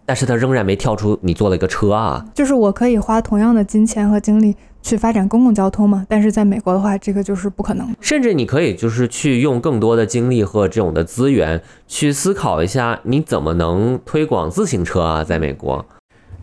[0.06, 2.26] 但是他仍然没跳出你做了一个车啊。
[2.34, 6.06] 就是我可以花同样的金钱和精力去发展公共交通嘛？
[6.10, 7.88] 但是在美国的话，这个就是不可能。
[8.00, 15.24] 甚至你可以就是去用更多的精力和这种的资源去思考一下，你怎么能推广自行车啊？
[15.24, 15.86] 在美国，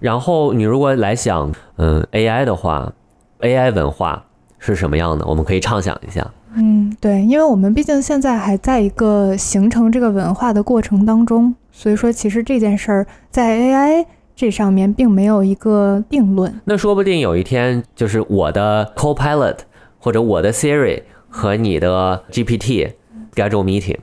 [0.00, 2.92] 然后你如果来想，嗯，AI 的话
[3.40, 4.24] ，AI 文化。
[4.58, 5.24] 是什么样的？
[5.26, 6.26] 我们可以畅想一下。
[6.54, 16.58] 嗯，对，因为我们毕竟现在还在一个形成这个文化的过程当中，所以说其实这件事儿在 AI 这上面并没有一个定论。
[16.64, 19.58] 那说不定有一天，就是我的 Copilot
[19.98, 22.92] 或者我的 Siri 和你的 GPT
[23.34, 23.98] schedule meeting，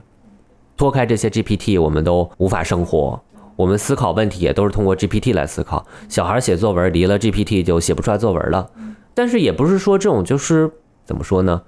[0.78, 3.20] 脱开这些 GPT，我们都无法生活。
[3.56, 5.84] 我们思考问题也都是通过 GPT 来思考。
[6.08, 8.70] 小孩写作文离了 GPT 就写不出来作文了。
[9.16, 10.70] 但是也不是说这种就是
[11.06, 11.64] 怎么说呢，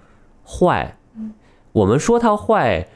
[0.45, 0.98] 坏。
[1.72, 2.88] 我们说它坏，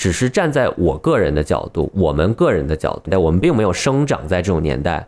[0.00, 5.06] 只是站在我个人的角度，我们个人的角度，但我们并没有生长在这种年代。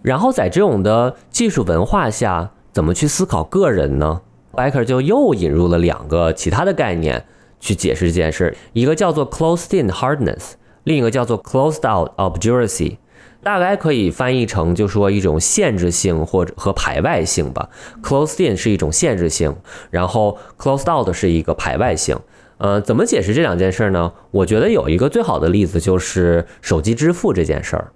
[0.00, 4.22] 然后在这种的技术文化下，怎么去思考个人呢
[4.54, 7.26] ？Becker 就又引入了两个其他的概念
[7.60, 10.52] 去解释这件事，一个叫做 closed-in hardness，
[10.84, 12.96] 另一个叫做 closed-out obduracy。
[13.42, 17.68] 大概可以翻译成，就说一种限制性或者和排外性吧。
[18.02, 19.54] Closed in 是一种限制性，
[19.90, 22.18] 然后 closed out 是一个排外性。
[22.58, 24.12] 呃，怎么解释这两件事呢？
[24.30, 27.92] 我觉得有一个最好的例子就是手机支付这件事儿。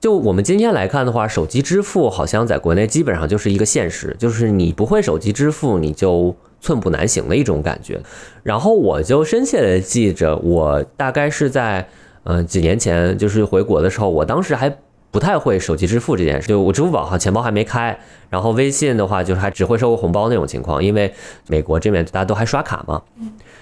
[0.00, 8.00] 就我们今天来看的话，手机支付好像在国内基本上就是一个现实，就是你不会手机支付，你就寸步难行的一种感觉。
[8.44, 11.88] 然后我就深切的记着，我大概是在
[12.22, 14.72] 嗯几年前，就是回国的时候，我当时还
[15.10, 17.98] 不太会手机支付这件事，就我支付宝哈钱包还没开，
[18.30, 21.12] 然后微信的话就是还只会收个红包那种情况，因为
[21.48, 23.02] 美国这边大家都还刷卡嘛。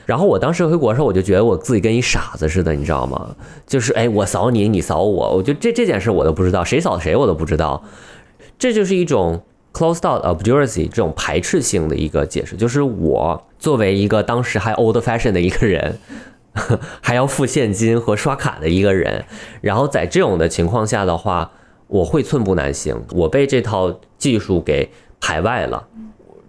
[0.07, 3.35] 然后我当时回国的时候，我就觉得我自己跟一傻子似的，你知道吗？
[3.67, 7.83] 就是哎，我扫你，你扫我，我就这这件事我都不知道，谁扫谁我都不知道。
[8.59, 9.43] 这就是一种
[9.73, 15.99] closed out obscurity 这种排斥性的一个解释，就是我作为一个当时还 old fashion 的一个人，
[17.03, 19.25] 还要付现金和刷卡的一个人，
[19.61, 21.51] 然后在这种的情况下的话，
[21.89, 24.89] 我会寸步难行，我被这套技术给
[25.21, 25.89] 排外了。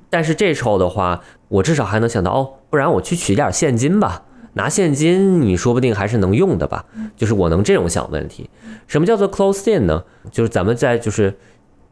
[0.09, 4.23] 但是这时候的话，我至少还能想到哦，不然我去取点现金吧，
[4.53, 6.85] 拿现金你说不定还是能用的吧。
[7.15, 8.49] 就是我能这种想问题。
[8.87, 10.03] 什么叫做 close in 呢？
[10.31, 11.35] 就是咱们在就是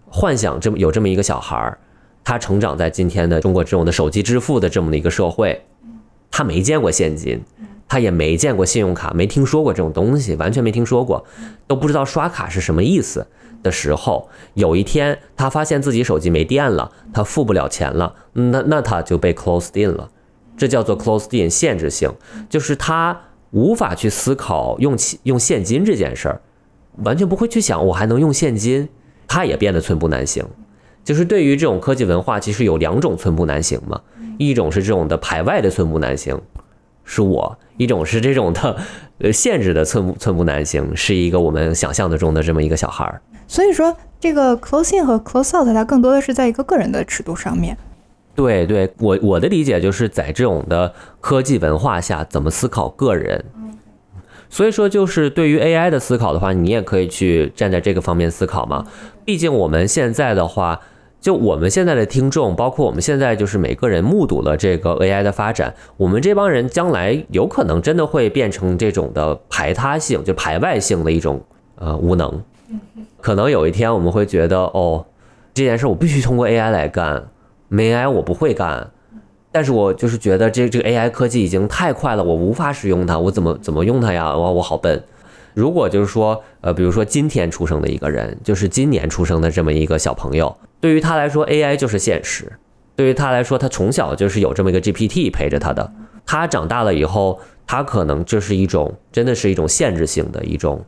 [0.07, 1.77] 幻想这么有这么一个小孩儿，
[2.23, 5.65] 他成长在今天的中国这种的手机支付的这么的一个社会，
[6.31, 7.43] 他没见过现金，
[7.87, 11.25] 他也没见过信用卡，没听说过这种东西，完全没听说过，
[11.67, 13.27] 都不知道刷卡是什么意思。
[13.65, 20.07] 的时候，有一天他发现自己手机没电了，他付不了钱了，那那他就被 closed in 了，
[20.55, 22.13] 这叫做 closed in 限制性，
[22.47, 23.19] 就是他
[23.49, 26.41] 无法去思考用用现金这件事儿，
[27.03, 28.87] 完全不会去想我还能用现金，
[29.27, 30.45] 他也变得寸步难行。
[31.03, 33.99] 就是对于这种科技文化，其实有两种寸步难行嘛，
[34.37, 36.39] 一种是这种的排外的寸步难行，
[37.03, 38.77] 是我；一种是这种的
[39.19, 43.21] 呃限制的寸步寸步难行，是一个我们想象的中的这么一个小孩儿。
[43.47, 47.77] 所以说，这个 close in 和 close out 它更多的是在一个个人的尺度上面。
[48.34, 53.45] 对，对我我的理解就是在这种的科技文化下，怎么思考个人。
[54.49, 58.85] 所以说，就是对于 AI 的思考的话，你也可以去站在这个方面思考嘛。
[59.23, 60.81] 毕竟我们现在的话，
[61.19, 71.41] 就我们现在的听众，包括我们现在就是每个人目睹了这个 AI 的发展，我们这帮人将来有可能真的会变成这种的排他性，就排外性的一种
[71.76, 72.41] 呃无能。
[73.21, 75.05] 可能有一天我们会觉得，哦，
[75.53, 77.29] 这件事我必须通过 AI 来干，
[77.67, 78.91] 没 AI 我不会干。
[79.51, 84.35] 但是我就是觉得这这个 AI 科技已经太快了，我无法使用它，我怎么怎么用它呀？
[84.35, 85.01] 哇我好笨。
[85.53, 92.51] 如果就是说，呃，比如说今天出生的一个人，就是今年出生的这么一个小朋友，对于他来说，AI 就是现实。
[92.97, 95.89] 对于他来说，他从小就是有这么一个 GPT 陪着他的。
[96.25, 100.83] 他长大了以后，他可能这是一种真的是一种限制性的一种。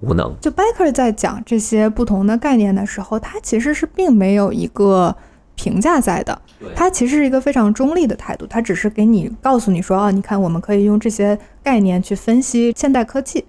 [0.00, 0.34] 无能。
[0.40, 5.14] 就 Becker 在讲这些不同的概念的时候，他其实是并没有一个
[5.54, 6.40] 评价在的，
[6.74, 13.44] 他其实是一个非常中立的态度，他只是给你告诉你说啊，你看我们可以用这些概念去分析现代科技。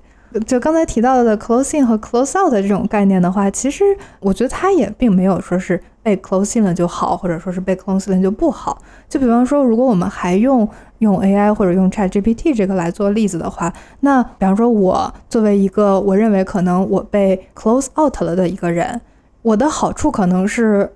[0.48, 3.84] 就刚才提到的 closing 和 close out 的这种概念的话，其实
[4.22, 8.82] 我觉得它也并没有说是被 closing 了就好，或者说是被 closing 了就不好。
[9.10, 10.65] 就比方说，如果我们还用
[11.02, 19.02] 用 AI 或者用 ChatGPT 这个来做例子的话，那比方说，我作为一个我认为可能我被 close out 了的一个人，
[19.41, 20.94] 我的好处可能是，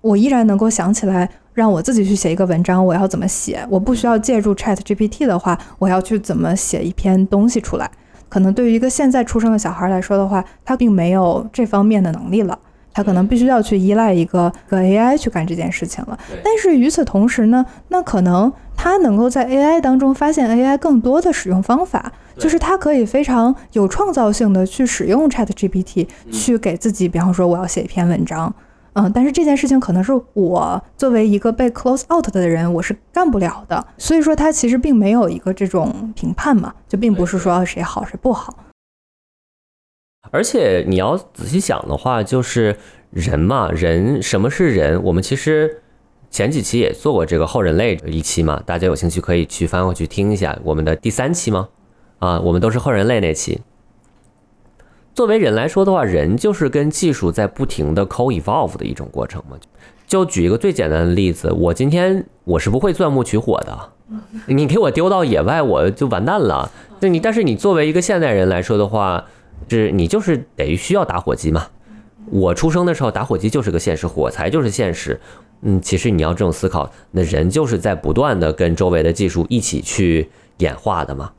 [0.00, 7.90] 我依然能够想起来让我自己去写一个文章，我要怎么写，我不需要借助 ChatGPT 的话，我要去怎么写一篇东西出来。
[8.28, 12.56] 可能对于一个现在出生的小孩来说的话，他并没有这方面的能力了。
[12.94, 16.18] 他可能必须要去依赖一个个 AI 去干这件事情了。
[16.44, 28.54] 但是与此同时呢，那可能他能够在 AI 当中发现 AI 更多的使用方法，就是他可以非常有创造性的去使用 ChatGPT，去给自己，比方说我要写一篇文章，
[28.94, 33.84] 嗯，但是这件事情可能是我作为一个被 close out 的人，我是干不了的。
[33.98, 38.54] 所以说，他其实并没有一个这种评判嘛，就并不是说谁好谁不好。
[40.34, 42.76] 而且你要仔细想的话，就是
[43.10, 45.00] 人嘛，人什么是人？
[45.04, 45.80] 我们其实
[46.28, 51.68] 前几期也做过这个后人类一期嘛，大家有兴趣可以去翻回去听一下我们的第三期吗？
[52.18, 53.60] 啊，我们都是后人类那期。
[55.14, 59.56] 作为人来说的话，人就是跟技术在不停的 co evolve 的一种过程嘛。
[60.08, 63.92] 就举一个最简单的例子，我今天我是不会钻木取火的，
[64.48, 66.72] 你给我丢到野外，我就完蛋了。
[66.98, 69.26] 那你但是你作为一个现代人来说的话，
[69.68, 71.66] 是你就是得需要打火机嘛？
[72.30, 75.20] 我出生的时候，打火机就是个现实，火柴就是现实。
[75.62, 81.32] 嗯，其实你要这种思考，那人就是在不断的跟周围的技术一起去演化的嘛。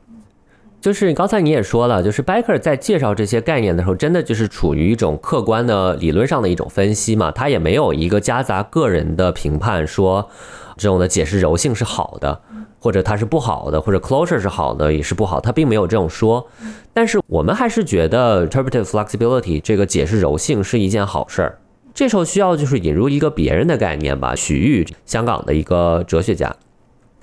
[0.80, 10.28] 就是刚才你也说了，就是 Becker 在介绍这些概念的时候，真的就是处于一种客观的理论上的一种分析嘛，他也没有一个夹杂个人的评判，说
[10.76, 12.40] 这种的解释柔性是好的。
[12.78, 16.46] 或者它是不好的，或者 closure 是好的也是不好，它并没有这种说。
[16.92, 21.58] 但是我们还是觉得 interpretive flexibility 这个解释柔性是一件好事儿。
[21.94, 26.54] 这时候需要就是引入一个别人的概念吧，许玉，香港的一个哲学家。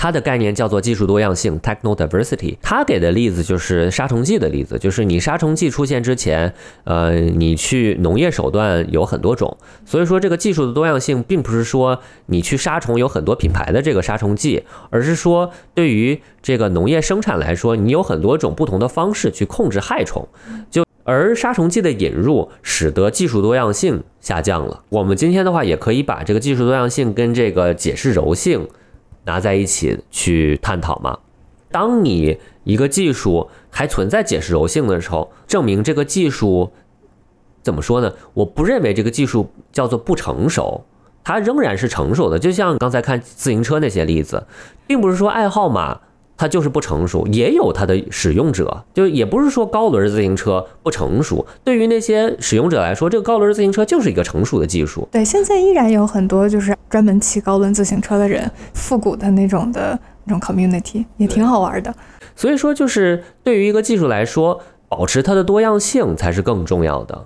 [0.03, 2.57] 它的概念叫做技术多样性 （techno diversity）。
[2.61, 6.53] 他给的例子就是杀虫剂的例子，就是你杀虫剂出现之前，
[6.83, 20.27] 呃，你去农业手段有很多种，所以说这个技术的多样性，并不是说你去杀虫有很多品牌的这个杀虫剂，而是说对于这个农业生产来说，你有很多种不同的方式去控制害虫。
[20.69, 24.83] 就而杀虫剂的引入，使得技术多样性下降了。
[24.89, 28.67] 我们今天的话，也可以把这个技术多样性跟这个解释柔性。
[29.25, 31.17] 拿在一起去探讨嘛？
[31.71, 36.71] 当你一个技术还存在解释柔性的时候，证明这个技术
[37.63, 38.13] 怎么说呢？
[38.33, 40.85] 我不认为这个技术叫做不成熟，
[41.23, 42.37] 它仍然是成熟的。
[42.37, 44.45] 就像刚才看自行车那些例子，
[44.85, 46.01] 并不是说爱好嘛
[46.37, 51.45] 它就是不成熟，也有它的使用者，就也不是说高轮自行车不成熟。
[51.63, 55.07] 对于那些使用者来说，这个高轮自行车就是一个成熟的技术。
[55.11, 56.75] 对，现在依然有很多就是。
[56.89, 61.91] 专门骑高轮自行车的人，复古的那种的那种 community 也挺好玩的。
[62.35, 67.25] 所以说，就是对于一个技术来说，保持它的多样性才是更重要的。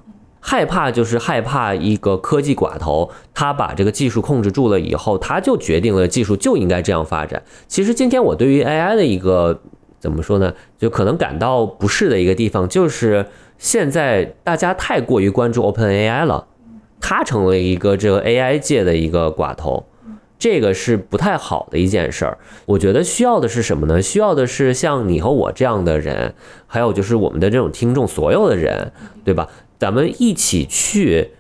[0.50, 7.44] 害怕就是害怕一个科技寡头，他把这个技术控制住了以后，他就决定了技术就应该这样发展。
[7.68, 9.60] 其实今天我对于 AI 的一个
[10.00, 13.26] 怎么说呢，就可能感到不适的一个地方，就是
[13.58, 16.48] 现在大家太过于关注 OpenAI 了。
[17.02, 19.86] 它成为一个这个 AI 界的一个寡头，
[20.40, 22.38] 这个是不太好的一件事儿。
[22.66, 24.02] 我觉得需要的是什么呢？
[24.02, 26.34] 需要的是像你和我这样的人，
[26.66, 28.94] 还有就是我们的这种听众，所有的人，
[29.26, 29.50] 对吧？
[29.78, 31.32] 咱们一起去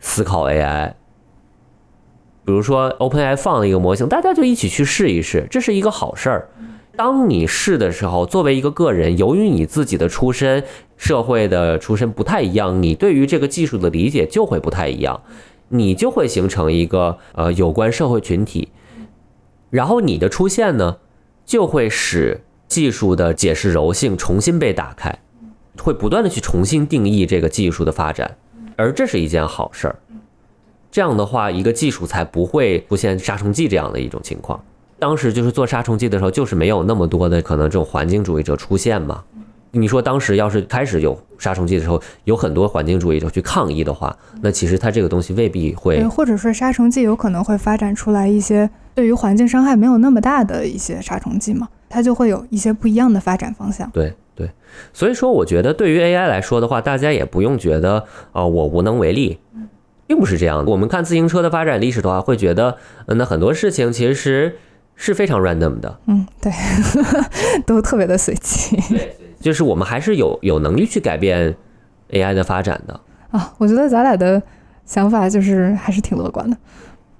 [0.00, 0.94] 思考 AI。
[2.44, 6.48] 比如说 OpenAI 放了一个模型，大家就一起去试一试，这是一个好事儿。
[6.96, 10.64] 当你试的时候，作为一个个人，由于你自己的出身、
[10.96, 15.20] 社会的出身不太一样，你对于这个技术的理解就会不太一样，
[15.68, 18.68] 你就会形成一个呃有关社会群体，
[19.68, 20.98] 然后你的出现呢，
[21.44, 25.18] 就会使技术的解释柔性重新被打开，
[25.82, 28.36] 会不断的去重新定义这个技术的发展，
[28.76, 29.96] 而这是一件好事儿。
[30.90, 34.62] 这样的话，一个技术才不会出现杀虫剂这样的一种情况。
[34.98, 39.22] 当时就是做杀虫剂的时候，就是没有那么多的可能这种环境主义者出现嘛。
[39.72, 53.90] 你说当时要是开始有杀虫剂的时候，有很多环境主义者去抗议的话，那其实它这个东西未必会，或者说杀虫剂有可能会发展出来一些对于环境伤害没有那么大的一些杀虫剂嘛，它就会有一些不一样的发展方向。
[53.90, 54.50] 对对，
[54.92, 59.38] 所以说我觉得对于 AI 来说的话，大家也不用觉得啊我无能为力，
[60.06, 60.70] 并不是这样的。
[60.70, 62.76] 我们看自行车的发展历史的话，会觉得
[63.06, 64.58] 嗯那很多事情其实。
[64.98, 66.50] 是非常 random 的，嗯，对，
[67.66, 68.78] 都特别的随机。
[69.38, 71.54] 就是我们还是有有能力去改变
[72.12, 72.98] AI 的发展的
[73.30, 73.52] 啊。
[73.58, 74.42] 我觉得咱俩的
[74.86, 76.56] 想法就是还是挺乐观的。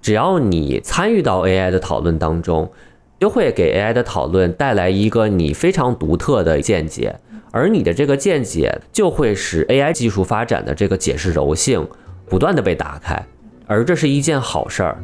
[0.00, 2.72] 只要你参与到 AI 的讨论当中，
[3.18, 7.16] 就会给 AI 的讨论带来一个你非常独特的见解，
[7.50, 11.86] 而你的这个见解就会使 AI 技术发展的这个解释柔性
[12.28, 13.20] 不断的被打开，
[13.66, 14.98] 而这是一件好事儿。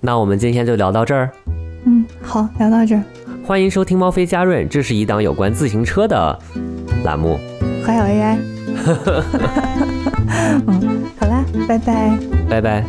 [0.00, 1.30] 那我们今天就聊到这儿。
[1.86, 3.02] 嗯，好，聊到这儿。
[3.46, 6.38] 欢迎收听猫飞加润，这是一档有关自行车的
[7.04, 7.38] 栏目。
[7.84, 8.38] 还有 AI。
[10.66, 12.18] 嗯，好啦，拜拜。
[12.48, 12.84] 拜拜。